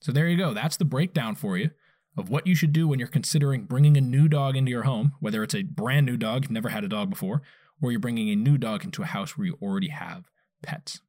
So 0.00 0.12
there 0.12 0.28
you 0.28 0.36
go. 0.36 0.52
That's 0.52 0.76
the 0.76 0.84
breakdown 0.84 1.34
for 1.36 1.56
you 1.56 1.70
of 2.16 2.28
what 2.28 2.46
you 2.46 2.54
should 2.54 2.72
do 2.72 2.88
when 2.88 2.98
you're 2.98 3.08
considering 3.08 3.64
bringing 3.64 3.96
a 3.96 4.00
new 4.00 4.28
dog 4.28 4.56
into 4.56 4.70
your 4.70 4.82
home, 4.82 5.12
whether 5.20 5.42
it's 5.42 5.54
a 5.54 5.62
brand 5.62 6.06
new 6.06 6.16
dog, 6.16 6.44
you've 6.44 6.50
never 6.50 6.68
had 6.68 6.84
a 6.84 6.88
dog 6.88 7.08
before, 7.10 7.42
or 7.80 7.90
you're 7.90 8.00
bringing 8.00 8.28
a 8.28 8.36
new 8.36 8.58
dog 8.58 8.84
into 8.84 9.02
a 9.02 9.06
house 9.06 9.36
where 9.36 9.46
you 9.46 9.58
already 9.62 9.88
have 9.88 10.24
pets. 10.62 11.00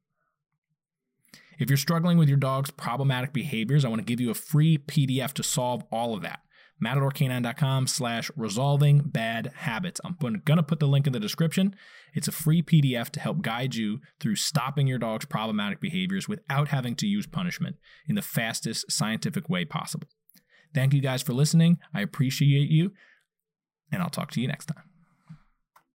If 1.58 1.70
you're 1.70 1.76
struggling 1.76 2.18
with 2.18 2.28
your 2.28 2.38
dog's 2.38 2.70
problematic 2.70 3.32
behaviors, 3.32 3.84
I 3.84 3.88
want 3.88 4.00
to 4.00 4.04
give 4.04 4.20
you 4.20 4.30
a 4.30 4.34
free 4.34 4.78
PDF 4.78 5.32
to 5.34 5.42
solve 5.42 5.84
all 5.90 6.14
of 6.14 6.22
that. 6.22 6.40
MatadorCanine.com 6.82 7.86
slash 7.86 8.30
resolving 8.36 9.02
bad 9.02 9.52
habits. 9.54 10.00
I'm 10.04 10.16
going 10.20 10.40
to 10.40 10.62
put 10.62 10.80
the 10.80 10.88
link 10.88 11.06
in 11.06 11.12
the 11.12 11.20
description. 11.20 11.76
It's 12.12 12.26
a 12.26 12.32
free 12.32 12.62
PDF 12.62 13.10
to 13.10 13.20
help 13.20 13.40
guide 13.40 13.74
you 13.74 14.00
through 14.18 14.36
stopping 14.36 14.88
your 14.88 14.98
dog's 14.98 15.24
problematic 15.24 15.80
behaviors 15.80 16.28
without 16.28 16.68
having 16.68 16.96
to 16.96 17.06
use 17.06 17.26
punishment 17.26 17.76
in 18.08 18.16
the 18.16 18.22
fastest 18.22 18.90
scientific 18.90 19.48
way 19.48 19.64
possible. 19.64 20.08
Thank 20.74 20.92
you 20.92 21.00
guys 21.00 21.22
for 21.22 21.34
listening. 21.34 21.78
I 21.94 22.00
appreciate 22.00 22.70
you, 22.70 22.92
and 23.92 24.02
I'll 24.02 24.10
talk 24.10 24.32
to 24.32 24.40
you 24.40 24.48
next 24.48 24.66
time. 24.66 24.91